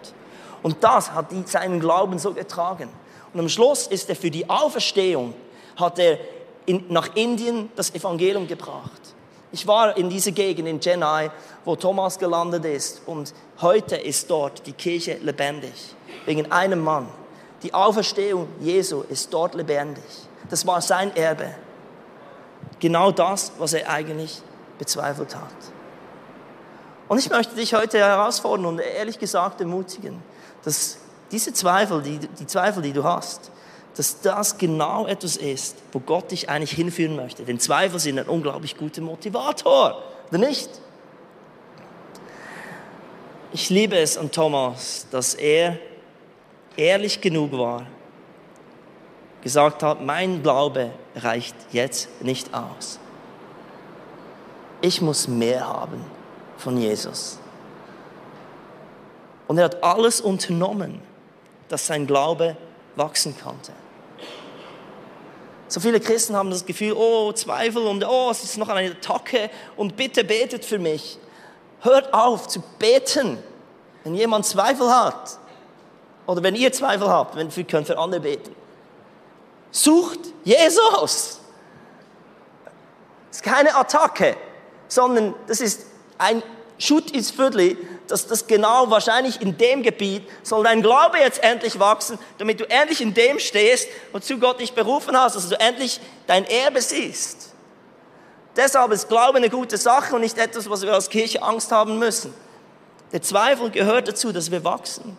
Und 0.64 0.84
das 0.84 1.12
hat 1.12 1.28
seinen 1.46 1.80
Glauben 1.80 2.18
so 2.18 2.34
getragen. 2.34 2.90
Und 3.32 3.40
am 3.42 3.48
Schluss 3.48 3.86
ist 3.86 4.10
er 4.10 4.16
für 4.16 4.32
die 4.32 4.50
Auferstehung, 4.50 5.36
hat 5.76 6.00
er 6.00 6.18
in, 6.66 6.86
nach 6.90 7.16
Indien 7.16 7.72
das 7.76 7.94
Evangelium 7.94 8.48
gebracht. 8.48 9.02
Ich 9.52 9.68
war 9.68 9.96
in 9.96 10.10
dieser 10.10 10.32
Gegend 10.32 10.68
in 10.68 10.80
Chennai, 10.80 11.30
wo 11.66 11.76
Thomas 11.76 12.18
gelandet 12.18 12.66
ist. 12.66 13.04
Und 13.06 13.36
heute 13.62 13.98
ist 13.98 14.32
dort 14.32 14.66
die 14.66 14.74
Kirche 14.74 15.20
lebendig. 15.22 15.96
Wegen 16.26 16.52
einem 16.52 16.80
Mann. 16.80 17.08
Die 17.62 17.72
Auferstehung 17.72 18.48
Jesu 18.60 19.04
ist 19.10 19.32
dort 19.32 19.54
lebendig. 19.54 20.04
Das 20.50 20.66
war 20.66 20.82
sein 20.82 21.16
Erbe 21.16 21.54
genau 22.84 23.14
das, 23.14 23.54
was 23.60 23.72
er 23.72 23.90
eigentlich 23.90 24.42
bezweifelt 24.78 25.38
hat. 25.38 25.56
Und 27.08 27.18
ich 27.18 27.30
möchte 27.30 27.56
dich 27.56 27.74
heute 27.74 27.98
herausfordern 27.98 28.66
und 28.66 28.80
ehrlich 28.80 29.18
gesagt 29.18 29.62
ermutigen, 29.62 30.22
dass 30.66 30.98
diese 31.32 31.54
Zweifel, 31.54 32.02
die, 32.02 32.18
die 32.18 32.46
Zweifel, 32.46 32.84
die 32.84 32.92
du 32.92 33.06
hast, 33.06 33.52
dass 33.96 34.20
das 34.20 34.58
genau 34.58 35.08
etwas 35.08 35.38
ist, 35.38 35.78
wo 35.94 36.00
Gott 36.00 36.32
dich 36.32 36.50
eigentlich 36.50 36.74
hinführen 36.74 37.16
möchte. 37.16 37.44
Denn 37.44 37.58
Zweifel 37.58 38.00
sind 38.00 38.20
ein 38.20 38.28
unglaublich 38.28 38.76
guter 38.76 39.02
Motivator, 39.02 40.04
oder 40.30 40.38
nicht? 40.38 40.70
Ich 43.54 43.70
liebe 43.70 43.98
es 43.98 44.18
an 44.18 44.30
Thomas, 44.30 45.08
dass 45.10 45.36
er 45.36 45.78
ehrlich 46.76 47.22
genug 47.22 47.54
war, 47.54 47.88
gesagt 49.44 49.84
hat, 49.84 50.02
mein 50.02 50.42
Glaube 50.42 50.92
reicht 51.16 51.56
jetzt 51.72 52.10
nicht 52.22 52.54
aus. 52.54 52.98
Ich 54.82 55.02
muss 55.02 55.28
mehr 55.28 55.68
haben 55.68 56.04
von 56.58 56.78
Jesus. 56.78 57.38
Und 59.48 59.58
er 59.58 59.66
hat 59.66 59.84
alles 59.84 60.22
unternommen, 60.22 61.02
dass 61.68 61.86
sein 61.86 62.08
Glaube 62.08 62.56
wachsen 62.96 63.36
konnte. 63.38 63.74
So 65.68 65.80
viele 65.80 66.00
Christen 66.00 66.36
haben 66.36 66.50
das 66.50 66.66
Gefühl, 66.66 66.94
oh, 66.94 67.32
Zweifel 67.34 67.86
und 67.86 68.06
oh, 68.06 68.30
es 68.32 68.44
ist 68.44 68.58
noch 68.58 68.70
eine 68.70 68.92
Attacke 68.92 69.50
und 69.76 69.98
bitte 69.98 70.24
betet 70.24 70.64
für 70.64 70.80
mich. 70.80 71.18
Hört 71.82 72.14
auf 72.14 72.48
zu 72.48 72.64
beten, 72.80 73.40
wenn 74.04 74.16
jemand 74.16 74.46
Zweifel 74.46 74.90
hat. 74.90 75.38
Oder 76.28 76.44
wenn 76.44 76.56
ihr 76.56 76.72
Zweifel 76.72 77.10
habt, 77.10 77.36
wenn 77.36 77.50
könnt 77.68 77.88
für 77.88 77.98
andere 77.98 78.22
beten. 78.22 78.63
Sucht 79.74 80.20
Jesus. 80.44 81.40
Es 83.32 83.38
ist 83.38 83.44
keine 83.44 83.76
Attacke, 83.76 84.38
sondern 84.88 85.34
das 85.48 85.60
ist 85.60 85.88
ein 86.20 86.44
Shoot 86.78 87.10
ins 87.10 87.32
Viertel, 87.32 87.78
dass 88.08 88.28
das 88.28 88.46
genau 88.46 88.92
wahrscheinlich 88.92 89.42
in 89.42 89.58
dem 89.58 89.82
Gebiet 89.82 90.30
soll 90.44 90.64
dein 90.64 90.84
Glaube 90.84 91.18
jetzt 91.18 91.42
endlich 91.44 91.80
wachsen, 91.80 92.20
damit 92.38 92.60
du 92.60 92.70
endlich 92.70 93.02
in 93.02 93.16
dem 93.16 93.40
stehst, 93.40 93.88
wozu 94.12 94.38
Gott 94.38 94.60
dich 94.60 94.74
berufen 94.74 95.18
hast, 95.18 95.36
dass 95.36 95.50
du 95.50 95.60
endlich 95.60 96.00
dein 96.28 96.46
Erbe 96.46 96.80
siehst. 96.80 97.54
Deshalb 98.56 98.92
ist 98.92 99.10
Glaube 99.10 99.38
eine 99.38 99.50
gute 99.50 99.78
Sache 99.78 100.14
und 100.14 100.22
nicht 100.22 100.38
etwas, 100.38 100.70
was 100.70 100.84
wir 100.84 100.94
als 100.94 101.10
Kirche 101.10 101.42
Angst 101.42 101.72
haben 101.72 101.98
müssen. 101.98 102.32
Der 103.12 103.24
Zweifel 103.24 103.72
gehört 103.72 104.08
dazu, 104.08 104.32
dass 104.32 104.52
wir 104.52 104.64
wachsen. 104.64 105.18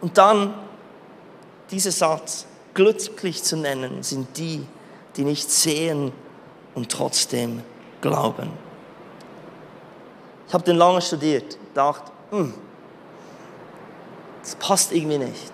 Und 0.00 0.16
dann 0.16 0.54
dieser 1.72 1.90
Satz, 1.90 2.46
glücklich 2.78 3.42
zu 3.42 3.56
nennen, 3.56 4.04
sind 4.04 4.38
die, 4.38 4.64
die 5.16 5.24
nicht 5.24 5.50
sehen 5.50 6.12
und 6.76 6.92
trotzdem 6.92 7.64
glauben. 8.00 8.50
Ich 10.46 10.54
habe 10.54 10.62
den 10.62 10.76
lange 10.76 11.02
studiert, 11.02 11.58
dachte, 11.74 12.12
hm, 12.30 12.54
das 14.42 14.54
passt 14.54 14.92
irgendwie 14.92 15.18
nicht. 15.18 15.52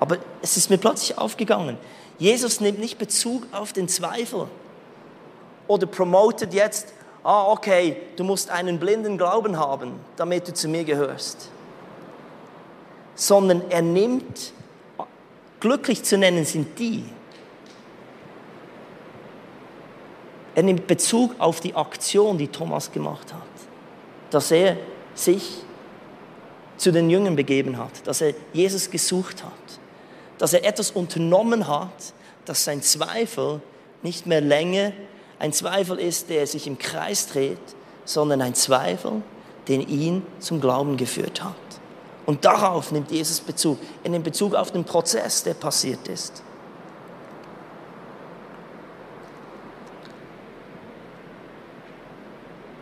Aber 0.00 0.16
es 0.40 0.56
ist 0.56 0.70
mir 0.70 0.78
plötzlich 0.78 1.18
aufgegangen. 1.18 1.76
Jesus 2.18 2.62
nimmt 2.62 2.78
nicht 2.78 2.96
Bezug 2.96 3.46
auf 3.52 3.74
den 3.74 3.86
Zweifel 3.86 4.46
oder 5.68 5.86
promotet 5.86 6.54
jetzt 6.54 6.94
ah, 7.22 7.48
okay, 7.48 7.98
du 8.16 8.24
musst 8.24 8.48
einen 8.48 8.78
blinden 8.78 9.18
Glauben 9.18 9.58
haben, 9.58 9.92
damit 10.16 10.48
du 10.48 10.54
zu 10.54 10.68
mir 10.68 10.84
gehörst. 10.84 11.50
Sondern 13.14 13.62
er 13.68 13.82
nimmt, 13.82 14.54
glücklich 15.60 16.02
zu 16.02 16.18
nennen 16.18 16.44
sind 16.44 16.78
die. 16.78 17.04
Er 20.54 20.62
nimmt 20.62 20.86
Bezug 20.86 21.34
auf 21.38 21.60
die 21.60 21.74
Aktion, 21.74 22.36
die 22.36 22.48
Thomas 22.48 22.90
gemacht 22.90 23.32
hat. 23.32 23.42
Dass 24.30 24.50
er 24.50 24.76
sich 25.14 25.62
zu 26.76 26.90
den 26.90 27.10
Jüngern 27.10 27.36
begeben 27.36 27.78
hat, 27.78 28.06
dass 28.06 28.20
er 28.20 28.34
Jesus 28.52 28.90
gesucht 28.90 29.44
hat, 29.44 29.52
dass 30.38 30.54
er 30.54 30.64
etwas 30.64 30.90
unternommen 30.90 31.68
hat, 31.68 32.14
dass 32.46 32.64
sein 32.64 32.82
Zweifel 32.82 33.60
nicht 34.02 34.26
mehr 34.26 34.40
länger 34.40 34.92
ein 35.38 35.52
Zweifel 35.52 35.98
ist, 35.98 36.30
der 36.30 36.46
sich 36.46 36.66
im 36.66 36.78
Kreis 36.78 37.28
dreht, 37.28 37.58
sondern 38.04 38.42
ein 38.42 38.54
Zweifel, 38.54 39.22
den 39.68 39.86
ihn 39.88 40.22
zum 40.38 40.60
Glauben 40.60 40.96
geführt 40.96 41.42
hat. 41.44 41.69
Und 42.30 42.44
darauf 42.44 42.92
nimmt 42.92 43.10
Jesus 43.10 43.40
Bezug. 43.40 43.76
Er 44.04 44.10
nimmt 44.10 44.22
Bezug 44.22 44.54
auf 44.54 44.70
den 44.70 44.84
Prozess, 44.84 45.42
der 45.42 45.54
passiert 45.54 46.06
ist. 46.06 46.44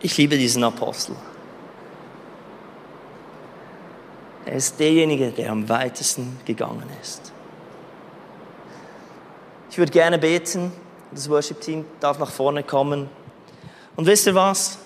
Ich 0.03 0.15
liebe 0.19 0.37
diesen 0.37 0.63
Apostel. 0.65 1.17
Er 4.45 4.53
ist 4.53 4.79
derjenige, 4.79 5.31
der 5.31 5.51
am 5.51 5.67
weitesten 5.67 6.39
gegangen 6.45 6.85
ist. 7.01 7.33
Ich 9.71 9.79
würde 9.79 9.93
gerne 9.93 10.19
beten, 10.19 10.73
das 11.11 11.31
Worship-Team 11.31 11.87
darf 12.01 12.19
nach 12.19 12.31
vorne 12.31 12.63
kommen. 12.63 13.09
Und 13.97 14.05
wisst 14.05 14.27
ihr 14.27 14.35
was? 14.35 14.77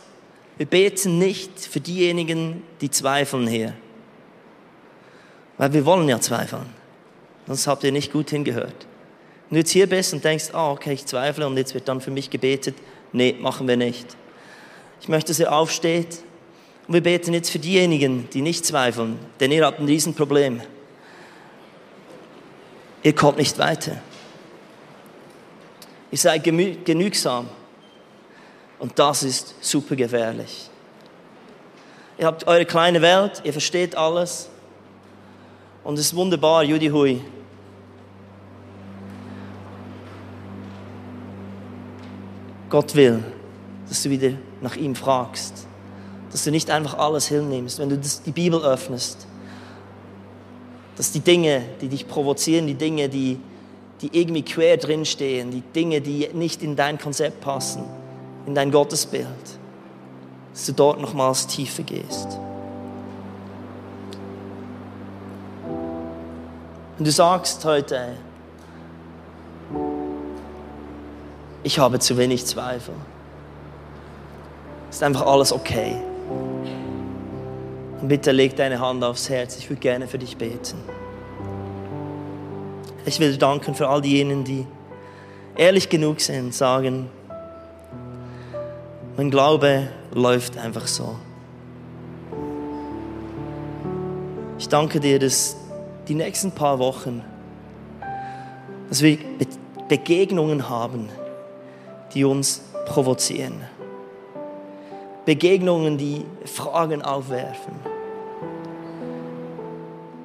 Wir 0.57 0.67
beten 0.67 1.19
nicht 1.19 1.59
für 1.59 1.81
diejenigen, 1.81 2.63
die 2.81 2.93
zweifeln 2.93 3.49
hier. 3.49 3.75
Weil 5.63 5.73
wir 5.75 5.87
wollen 5.87 6.09
ja 6.09 6.19
zweifeln. 6.19 6.67
Sonst 7.47 7.69
habt 7.69 7.85
ihr 7.85 7.93
nicht 7.93 8.13
gut 8.13 8.31
hingehört. 8.31 8.75
Wenn 9.49 9.55
du 9.55 9.59
jetzt 9.59 9.71
hier 9.71 9.89
bist 9.89 10.13
und 10.13 10.25
denkst, 10.25 10.47
oh, 10.53 10.73
okay, 10.73 10.93
ich 10.93 11.07
zweifle 11.07 11.47
und 11.47 11.57
jetzt 11.57 11.73
wird 11.73 11.87
dann 11.87 12.01
für 12.01 12.11
mich 12.11 12.31
gebetet. 12.31 12.75
Nee, 13.13 13.37
machen 13.39 13.69
wir 13.69 13.77
nicht. 13.77 14.17
Ich 15.01 15.07
möchte, 15.07 15.29
dass 15.29 15.39
ihr 15.39 15.53
aufsteht 15.53 16.19
und 16.89 16.95
wir 16.95 17.01
beten 17.01 17.33
jetzt 17.33 17.51
für 17.51 17.61
diejenigen, 17.61 18.29
die 18.31 18.43
nicht 18.43 18.67
zweifeln, 18.67 19.21
denn 19.39 19.53
ihr 19.53 19.65
habt 19.65 19.79
ein 19.79 19.87
Riesenproblem. 19.87 20.63
Ihr 23.05 23.15
kommt 23.15 23.39
nicht 23.39 23.57
weiter. 23.57 23.99
Ihr 26.11 26.19
seid 26.19 26.43
genügsam. 26.43 27.49
Und 28.81 28.99
das 28.99 29.23
ist 29.23 29.55
super 29.61 29.95
gefährlich. 29.95 30.69
Ihr 32.19 32.27
habt 32.27 32.49
eure 32.49 32.67
kleine 32.67 33.01
Welt, 33.01 33.43
ihr 33.45 33.53
versteht 33.53 33.95
alles. 33.95 34.49
Und 35.85 35.99
es 35.99 36.07
ist 36.07 36.17
wunderbar, 36.17 36.63
Judy 36.65 36.89
Hui. 36.89 37.21
Gott 42.71 42.95
will, 42.95 43.23
dass 43.89 44.03
du 44.03 44.11
wieder 44.11 44.33
nach 44.61 44.77
ihm 44.77 44.95
fragst. 44.95 45.67
Dass 46.31 46.45
du 46.45 46.51
nicht 46.51 46.71
einfach 46.71 46.99
alles 46.99 47.29
hinnimmst, 47.29 47.79
wenn 47.79 47.91
du 47.91 47.99
die 47.99 48.33
Bibel 48.33 48.63
öffnest. 48.63 49.27
Dass 50.97 51.13
die 51.13 51.21
Dinge, 51.21 51.63
die 51.81 51.89
dich 51.89 52.09
provozieren, 52.09 52.67
die 52.67 52.75
Dinge, 52.75 53.09
die 53.09 53.39
die 54.03 54.11
irgendwie 54.13 54.43
quer 54.43 54.77
drinstehen, 54.77 55.53
die 55.53 55.61
Dinge, 55.61 56.01
die 56.01 56.29
nicht 56.35 56.63
in 56.63 56.75
dein 56.75 56.99
Konzept 56.99 57.41
passen, 57.41 57.85
in 58.47 58.55
dein 58.55 58.73
Gottesbild, 58.73 59.27
dass 60.53 60.67
du 60.67 60.73
dort 60.73 61.01
nochmals 61.01 61.47
tiefer 61.47 61.85
gehst. 61.85 62.39
Und 66.99 67.07
du 67.07 67.11
sagst 67.11 67.65
heute, 67.65 68.11
ich 71.63 71.79
habe 71.79 71.99
zu 71.99 72.17
wenig 72.19 72.45
Zweifel. 72.47 72.95
Ist 74.91 75.03
einfach 75.03 75.27
alles 75.27 75.53
okay. 75.53 75.97
Und 78.01 78.09
bitte 78.09 78.33
leg 78.33 78.57
deine 78.57 78.81
Hand 78.81 79.03
aufs 79.05 79.31
Herz. 79.31 79.57
Ich 79.57 79.71
würde 79.71 79.81
gerne 79.81 80.07
für 80.07 80.19
dich 80.19 80.37
beten. 80.37 80.77
Ich 83.05 83.19
will 83.21 83.37
danken 83.37 83.75
für 83.75 83.89
all 83.89 84.03
diejenigen, 84.03 84.45
die 84.45 84.67
ehrlich 85.57 85.89
genug 85.89 86.21
sind, 86.21 86.55
sagen, 86.55 87.09
mein 89.17 89.31
Glaube 89.31 89.89
läuft 90.13 90.59
einfach 90.59 90.87
so. 90.87 91.17
Ich 94.59 94.69
danke 94.69 95.01
dir, 95.01 95.19
dass 95.19 95.57
die 96.09 96.15
nächsten 96.15 96.53
paar 96.53 96.79
Wochen, 96.79 97.23
dass 98.89 99.03
wir 99.03 99.19
Begegnungen 99.89 100.69
haben, 100.69 101.09
die 102.15 102.25
uns 102.25 102.63
provozieren. 102.87 103.55
Begegnungen, 105.25 105.99
die 105.99 106.25
Fragen 106.45 107.03
aufwerfen. 107.03 107.75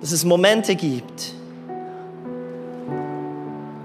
Dass 0.02 0.12
es 0.12 0.26
Momente 0.26 0.76
gibt, 0.76 1.34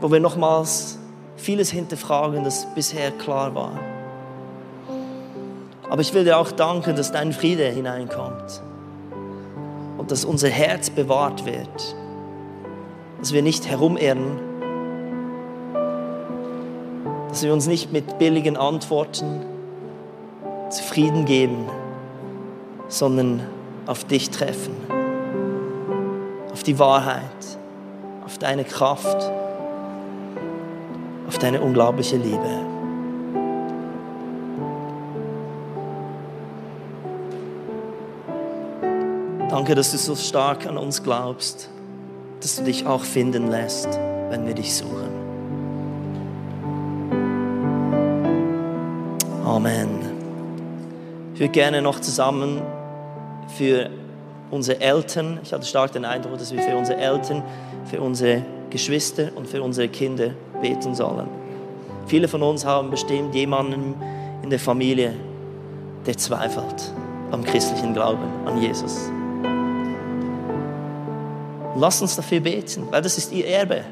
wo 0.00 0.10
wir 0.10 0.20
nochmals 0.20 0.98
vieles 1.36 1.70
hinterfragen, 1.70 2.44
das 2.44 2.66
bisher 2.74 3.10
klar 3.10 3.54
war. 3.54 3.78
Aber 5.90 6.00
ich 6.00 6.14
will 6.14 6.24
dir 6.24 6.38
auch 6.38 6.50
danken, 6.50 6.96
dass 6.96 7.12
dein 7.12 7.32
Friede 7.32 7.68
hineinkommt 7.68 8.62
dass 10.12 10.26
unser 10.26 10.50
Herz 10.50 10.90
bewahrt 10.90 11.46
wird, 11.46 11.96
dass 13.18 13.32
wir 13.32 13.40
nicht 13.40 13.66
herumirren, 13.66 14.38
dass 17.30 17.42
wir 17.42 17.50
uns 17.50 17.66
nicht 17.66 17.92
mit 17.92 18.18
billigen 18.18 18.58
Antworten 18.58 19.40
zufrieden 20.68 21.24
geben, 21.24 21.64
sondern 22.88 23.40
auf 23.86 24.04
dich 24.04 24.28
treffen, 24.28 24.76
auf 26.52 26.62
die 26.62 26.78
Wahrheit 26.78 27.22
auf 28.26 28.36
deine 28.36 28.64
Kraft, 28.64 29.16
auf 31.26 31.38
deine 31.38 31.62
unglaubliche 31.62 32.16
Liebe. 32.16 32.71
Danke, 39.62 39.76
dass 39.76 39.92
du 39.92 39.96
so 39.96 40.16
stark 40.16 40.66
an 40.66 40.76
uns 40.76 41.04
glaubst, 41.04 41.68
dass 42.40 42.56
du 42.56 42.64
dich 42.64 42.84
auch 42.84 43.04
finden 43.04 43.48
lässt, 43.48 43.86
wenn 44.28 44.44
wir 44.44 44.54
dich 44.54 44.74
suchen. 44.74 45.08
Amen. 49.44 50.00
Ich 51.34 51.38
würde 51.38 51.52
gerne 51.52 51.80
noch 51.80 52.00
zusammen 52.00 52.60
für 53.56 53.88
unsere 54.50 54.80
Eltern, 54.80 55.38
ich 55.44 55.52
hatte 55.52 55.64
stark 55.64 55.92
den 55.92 56.06
Eindruck, 56.06 56.38
dass 56.38 56.52
wir 56.52 56.60
für 56.60 56.76
unsere 56.76 56.98
Eltern, 56.98 57.44
für 57.84 58.00
unsere 58.00 58.42
Geschwister 58.68 59.28
und 59.36 59.46
für 59.46 59.62
unsere 59.62 59.86
Kinder 59.86 60.30
beten 60.60 60.96
sollen. 60.96 61.28
Viele 62.08 62.26
von 62.26 62.42
uns 62.42 62.64
haben 62.64 62.90
bestimmt 62.90 63.32
jemanden 63.32 63.94
in 64.42 64.50
der 64.50 64.58
Familie, 64.58 65.14
der 66.04 66.18
zweifelt 66.18 66.92
am 67.30 67.44
christlichen 67.44 67.94
Glauben, 67.94 68.24
an 68.44 68.60
Jesus. 68.60 69.12
Lass 71.82 72.00
uns 72.00 72.14
dafür 72.14 72.38
beten, 72.38 72.86
weil 72.92 73.02
das 73.02 73.18
ist 73.18 73.32
ihr 73.32 73.44
Erbe. 73.44 73.82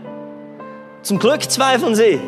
Zum 1.03 1.19
Glück 1.19 1.43
zweifeln 1.51 1.97
sie, 1.97 2.21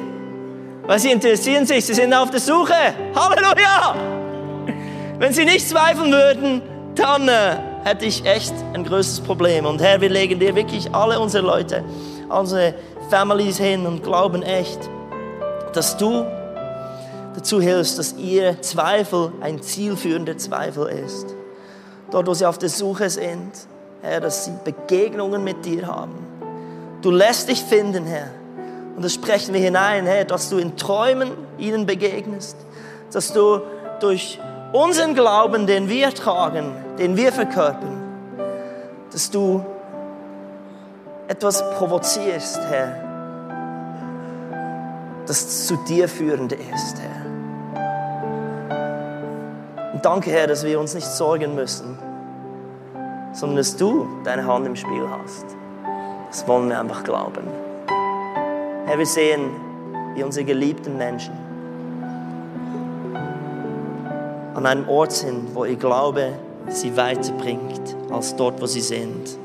weil 0.88 0.98
sie 0.98 1.12
interessieren 1.12 1.66
sich, 1.66 1.87
sie 1.87 1.94
sind 1.94 2.12
auf 2.12 2.31
der 2.31 2.40
Suche. 2.40 2.75
Halleluja! 3.14 3.94
Wenn 5.20 5.33
sie 5.33 5.44
nicht 5.44 5.68
zweifeln 5.68 6.11
würden, 6.11 6.62
dann 6.96 7.29
äh, 7.29 7.57
hätte 7.85 8.07
ich 8.07 8.27
echt 8.27 8.53
ein 8.75 8.83
größeres 8.83 9.20
Problem. 9.20 9.64
Und 9.64 9.81
Herr, 9.81 10.01
wir 10.01 10.09
legen 10.09 10.40
dir 10.40 10.53
wirklich 10.57 10.92
alle 10.92 11.20
unsere 11.20 11.46
Leute, 11.46 11.85
unsere 12.29 12.75
Families 13.09 13.59
hin 13.59 13.87
und 13.87 14.03
glauben 14.03 14.42
echt, 14.42 14.81
dass 15.75 15.96
du 15.96 16.27
dazu 17.37 17.61
hilfst, 17.61 18.01
dass 18.01 18.14
ihr 18.14 18.61
Zweifel 18.62 19.31
ein 19.40 19.62
zielführender 19.62 20.37
Zweifel 20.38 20.88
ist. 20.88 21.37
Dort, 22.11 22.27
wo 22.27 22.35
sie 22.35 22.46
auf 22.46 22.59
der 22.59 22.68
Suche 22.68 23.09
sind, 23.09 23.53
Herr, 24.03 24.21
dass 24.21 24.45
sie 24.45 24.53
Begegnungen 24.65 25.43
mit 25.45 25.65
dir 25.65 25.87
haben. 25.87 26.15
Du 27.03 27.11
lässt 27.11 27.49
dich 27.49 27.62
finden, 27.62 28.05
Herr. 28.05 28.31
Und 28.97 29.05
das 29.05 29.15
sprechen 29.15 29.55
wir 29.55 29.61
hinein, 29.61 30.07
Herr, 30.07 30.25
dass 30.25 30.51
du 30.51 30.59
in 30.59 30.77
Träumen 30.77 31.31
ihnen 31.57 31.87
begegnest, 31.87 32.57
dass 33.12 33.33
du 33.33 33.61
durch 34.01 34.41
unseren 34.73 35.15
Glauben, 35.15 35.67
den 35.67 35.88
wir 35.88 36.11
tragen, 36.11 36.73
den 36.99 37.17
wir 37.17 37.33
verkörpern, 37.33 38.03
dass 39.12 39.31
du 39.31 39.65
etwas 41.29 41.62
provozierst, 41.79 42.61
Herr, 42.69 42.97
das 45.27 45.67
zu 45.67 45.77
dir 45.88 46.09
führend 46.09 46.53
ist, 46.53 46.97
Herr. 47.01 47.23
Und 49.95 50.05
danke, 50.05 50.31
Herr, 50.31 50.49
dass 50.49 50.65
wir 50.65 50.81
uns 50.81 50.95
nicht 50.95 51.07
sorgen 51.07 51.55
müssen, 51.55 51.97
sondern 53.33 53.57
dass 53.57 53.77
du 53.77 54.09
deine 54.25 54.47
Hand 54.47 54.66
im 54.66 54.77
Spiel 54.77 55.07
hast. 55.09 55.47
Das 56.29 56.47
wollen 56.47 56.68
wir 56.68 56.79
einfach 56.79 57.05
glauben. 57.05 57.47
Herr, 58.87 58.99
wir 58.99 59.07
sehen, 59.07 59.51
wie 60.14 60.23
unsere 60.23 60.45
geliebten 60.45 60.97
Menschen 60.97 61.35
an 64.55 64.66
einem 64.66 64.88
Ort 64.88 65.12
sind, 65.12 65.55
wo 65.55 65.64
ihr 65.64 65.77
Glaube 65.77 66.33
sie 66.68 66.97
weiterbringt 66.97 67.97
als 68.11 68.37
dort, 68.37 68.61
wo 68.61 68.66
sie 68.66 68.81
sind. 68.81 69.38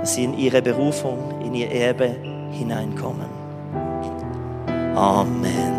Dass 0.00 0.14
sie 0.14 0.24
in 0.24 0.38
ihre 0.38 0.62
Berufung, 0.62 1.40
in 1.44 1.54
ihr 1.54 1.70
Erbe 1.70 2.16
hineinkommen. 2.50 3.26
Amen. 4.94 5.74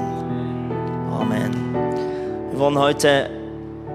Amen. 1.12 1.74
Wir 2.52 2.60
wollen 2.60 2.78
heute 2.78 3.39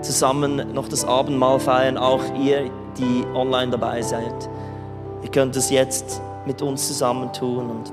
zusammen 0.05 0.73
noch 0.73 0.89
das 0.89 1.05
Abendmahl 1.05 1.59
feiern, 1.59 1.99
auch 1.99 2.23
ihr, 2.39 2.71
die 2.97 3.25
online 3.35 3.73
dabei 3.73 4.03
seid. 4.03 4.49
Ihr 5.23 5.31
könnt 5.31 5.57
es 5.57 5.71
jetzt 5.71 6.21
mit 6.47 6.63
uns 6.63 6.87
zusammen 6.87 7.33
tun. 7.33 7.71
Und 7.71 7.93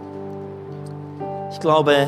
ich 1.52 1.60
glaube, 1.60 2.08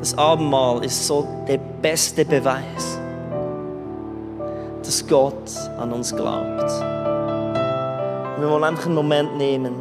das 0.00 0.16
Abendmahl 0.16 0.84
ist 0.84 1.06
so 1.06 1.26
der 1.46 1.58
beste 1.58 2.24
Beweis, 2.24 2.98
dass 4.82 5.06
Gott 5.06 5.50
an 5.78 5.92
uns 5.92 6.14
glaubt. 6.14 6.62
Und 8.36 8.42
wir 8.42 8.50
wollen 8.50 8.64
einfach 8.64 8.86
einen 8.86 8.94
Moment 8.94 9.36
nehmen, 9.36 9.74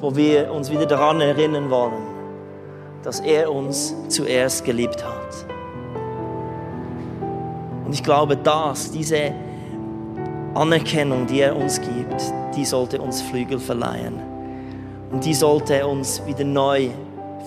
wo 0.00 0.14
wir 0.14 0.52
uns 0.52 0.70
wieder 0.70 0.86
daran 0.86 1.20
erinnern 1.20 1.70
wollen, 1.70 2.02
dass 3.02 3.20
er 3.20 3.52
uns 3.52 3.94
zuerst 4.08 4.64
geliebt 4.64 5.04
hat. 5.04 5.51
Und 7.92 7.96
ich 7.98 8.04
glaube, 8.04 8.38
dass 8.38 8.90
diese 8.90 9.32
Anerkennung, 10.54 11.26
die 11.26 11.40
er 11.40 11.54
uns 11.54 11.78
gibt, 11.78 12.22
die 12.56 12.64
sollte 12.64 12.98
uns 12.98 13.20
Flügel 13.20 13.58
verleihen. 13.58 14.14
Und 15.10 15.22
die 15.26 15.34
sollte 15.34 15.86
uns 15.86 16.24
wieder 16.24 16.42
neu 16.42 16.88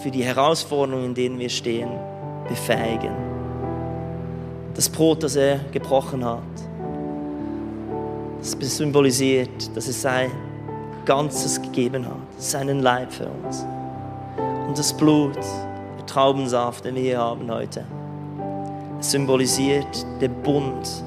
für 0.03 0.11
die 0.11 0.23
Herausforderungen, 0.23 1.05
in 1.05 1.13
denen 1.15 1.39
wir 1.39 1.49
stehen, 1.49 1.89
befähigen. 2.47 3.09
Das 4.75 4.87
Brot, 4.87 5.23
das 5.23 5.35
er 5.35 5.61
gebrochen 5.71 6.23
hat, 6.23 6.43
das 8.39 8.55
symbolisiert, 8.77 9.75
dass 9.75 9.87
er 9.87 9.93
sein 9.93 10.31
Ganzes 11.05 11.59
gegeben 11.59 12.05
hat, 12.05 12.21
seinen 12.37 12.83
Leib 12.83 13.11
für 13.11 13.25
uns. 13.25 13.65
Und 14.67 14.77
das 14.77 14.95
Blut, 14.95 15.39
der 15.97 16.05
Traubensaft, 16.05 16.85
den 16.85 16.93
wir 16.93 17.01
hier 17.01 17.17
haben 17.17 17.49
heute, 17.49 17.83
symbolisiert 18.99 20.05
den 20.21 20.33
Bund, 20.43 21.03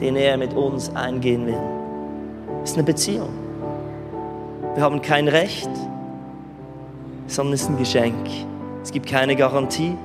den 0.00 0.16
er 0.16 0.36
mit 0.36 0.54
uns 0.54 0.94
eingehen 0.94 1.46
will. 1.46 1.58
Es 2.62 2.70
ist 2.70 2.76
eine 2.76 2.84
Beziehung. 2.84 3.30
Wir 4.74 4.82
haben 4.82 5.00
kein 5.02 5.28
Recht, 5.28 5.70
sondern 7.26 7.54
es 7.54 7.62
ist 7.62 7.70
ein 7.70 7.78
Geschenk. 7.78 8.28
Es 8.82 8.90
gibt 8.90 9.06
keine 9.06 9.36
Garantie, 9.36 9.96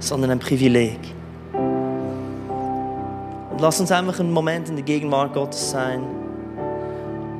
sondern 0.00 0.30
ein 0.32 0.38
Privileg. 0.38 0.98
Und 3.50 3.60
lass 3.60 3.80
uns 3.80 3.90
einfach 3.90 4.20
einen 4.20 4.32
Moment 4.32 4.68
in 4.68 4.76
der 4.76 4.84
Gegenwart 4.84 5.34
Gottes 5.34 5.70
sein. 5.70 6.02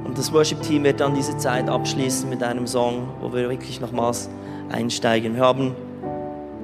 Und 0.05 0.17
das 0.17 0.33
Worship-Team 0.33 0.85
wird 0.85 1.01
dann 1.01 1.15
diese 1.15 1.37
Zeit 1.37 1.69
abschließen 1.69 2.29
mit 2.29 2.43
einem 2.43 2.67
Song, 2.67 3.09
wo 3.21 3.33
wir 3.33 3.49
wirklich 3.51 3.81
nochmals 3.81 4.29
einsteigen. 4.71 5.35
Wir 5.35 5.43
haben 5.43 5.77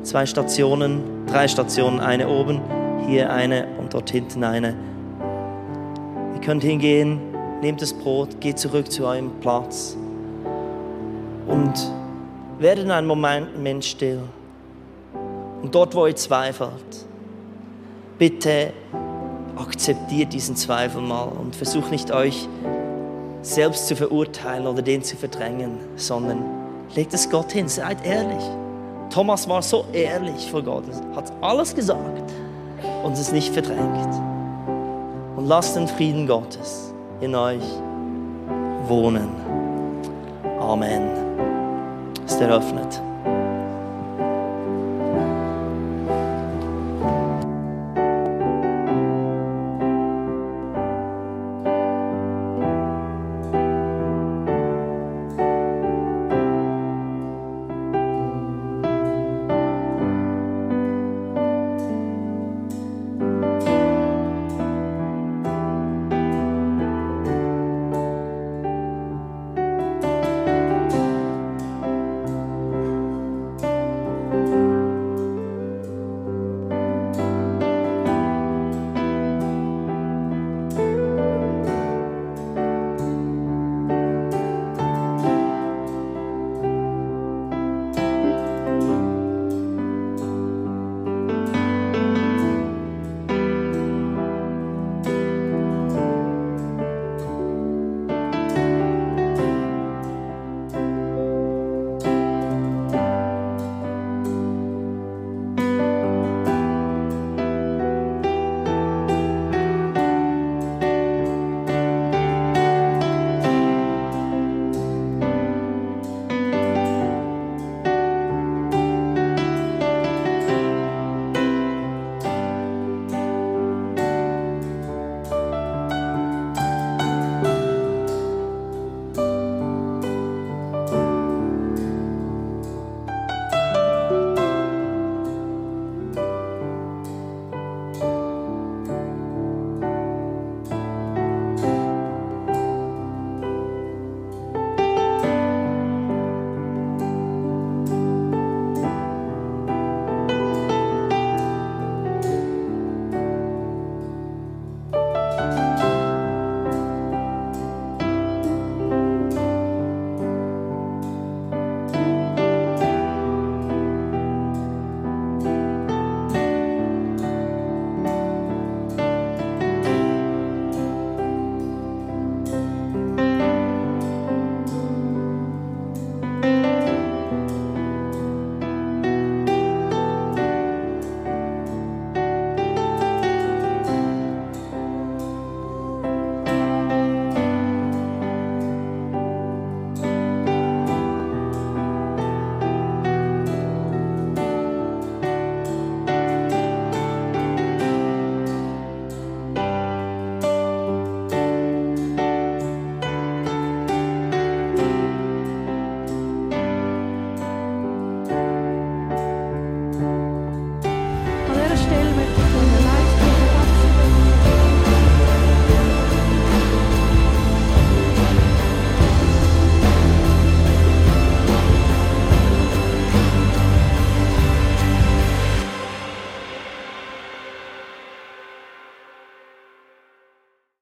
zwei 0.04 0.26
Stationen, 0.26 1.26
drei 1.26 1.48
Stationen, 1.48 2.00
eine 2.00 2.28
oben, 2.28 2.60
hier 3.06 3.32
eine 3.32 3.66
und 3.78 3.94
dort 3.94 4.10
hinten 4.10 4.44
eine. 4.44 4.76
Ihr 6.34 6.40
könnt 6.40 6.62
hingehen, 6.62 7.20
nehmt 7.60 7.80
das 7.82 7.92
Brot, 7.92 8.40
geht 8.40 8.58
zurück 8.58 8.92
zu 8.92 9.06
eurem 9.06 9.30
Platz 9.40 9.96
und 11.46 11.72
werdet 12.58 12.84
in 12.84 12.90
einem 12.90 13.08
Moment 13.08 13.84
still. 13.84 14.20
Und 15.62 15.74
dort, 15.74 15.94
wo 15.94 16.06
ihr 16.06 16.16
zweifelt, 16.16 17.06
bitte 18.18 18.72
akzeptiert 19.56 20.32
diesen 20.32 20.56
Zweifel 20.56 21.00
mal 21.00 21.24
und 21.24 21.56
versucht 21.56 21.90
nicht 21.90 22.12
euch 22.12 22.48
selbst 23.40 23.86
zu 23.86 23.96
verurteilen 23.96 24.66
oder 24.66 24.82
den 24.82 25.02
zu 25.02 25.16
verdrängen, 25.16 25.78
sondern 25.96 26.44
legt 26.94 27.14
es 27.14 27.30
Gott 27.30 27.52
hin, 27.52 27.68
seid 27.68 28.04
ehrlich. 28.06 28.44
Thomas 29.10 29.48
war 29.48 29.62
so 29.62 29.84
ehrlich 29.92 30.50
vor 30.50 30.62
Gott, 30.62 30.84
hat 31.14 31.32
alles 31.40 31.74
gesagt 31.74 32.32
und 33.04 33.12
es 33.12 33.32
nicht 33.32 33.52
verdrängt. 33.52 34.14
Und 35.36 35.46
lasst 35.46 35.76
den 35.76 35.88
Frieden 35.88 36.26
Gottes 36.26 36.92
in 37.20 37.34
euch 37.34 37.62
wohnen. 38.88 39.28
Amen. 40.60 41.02
Ist 42.26 42.40
eröffnet. 42.40 43.00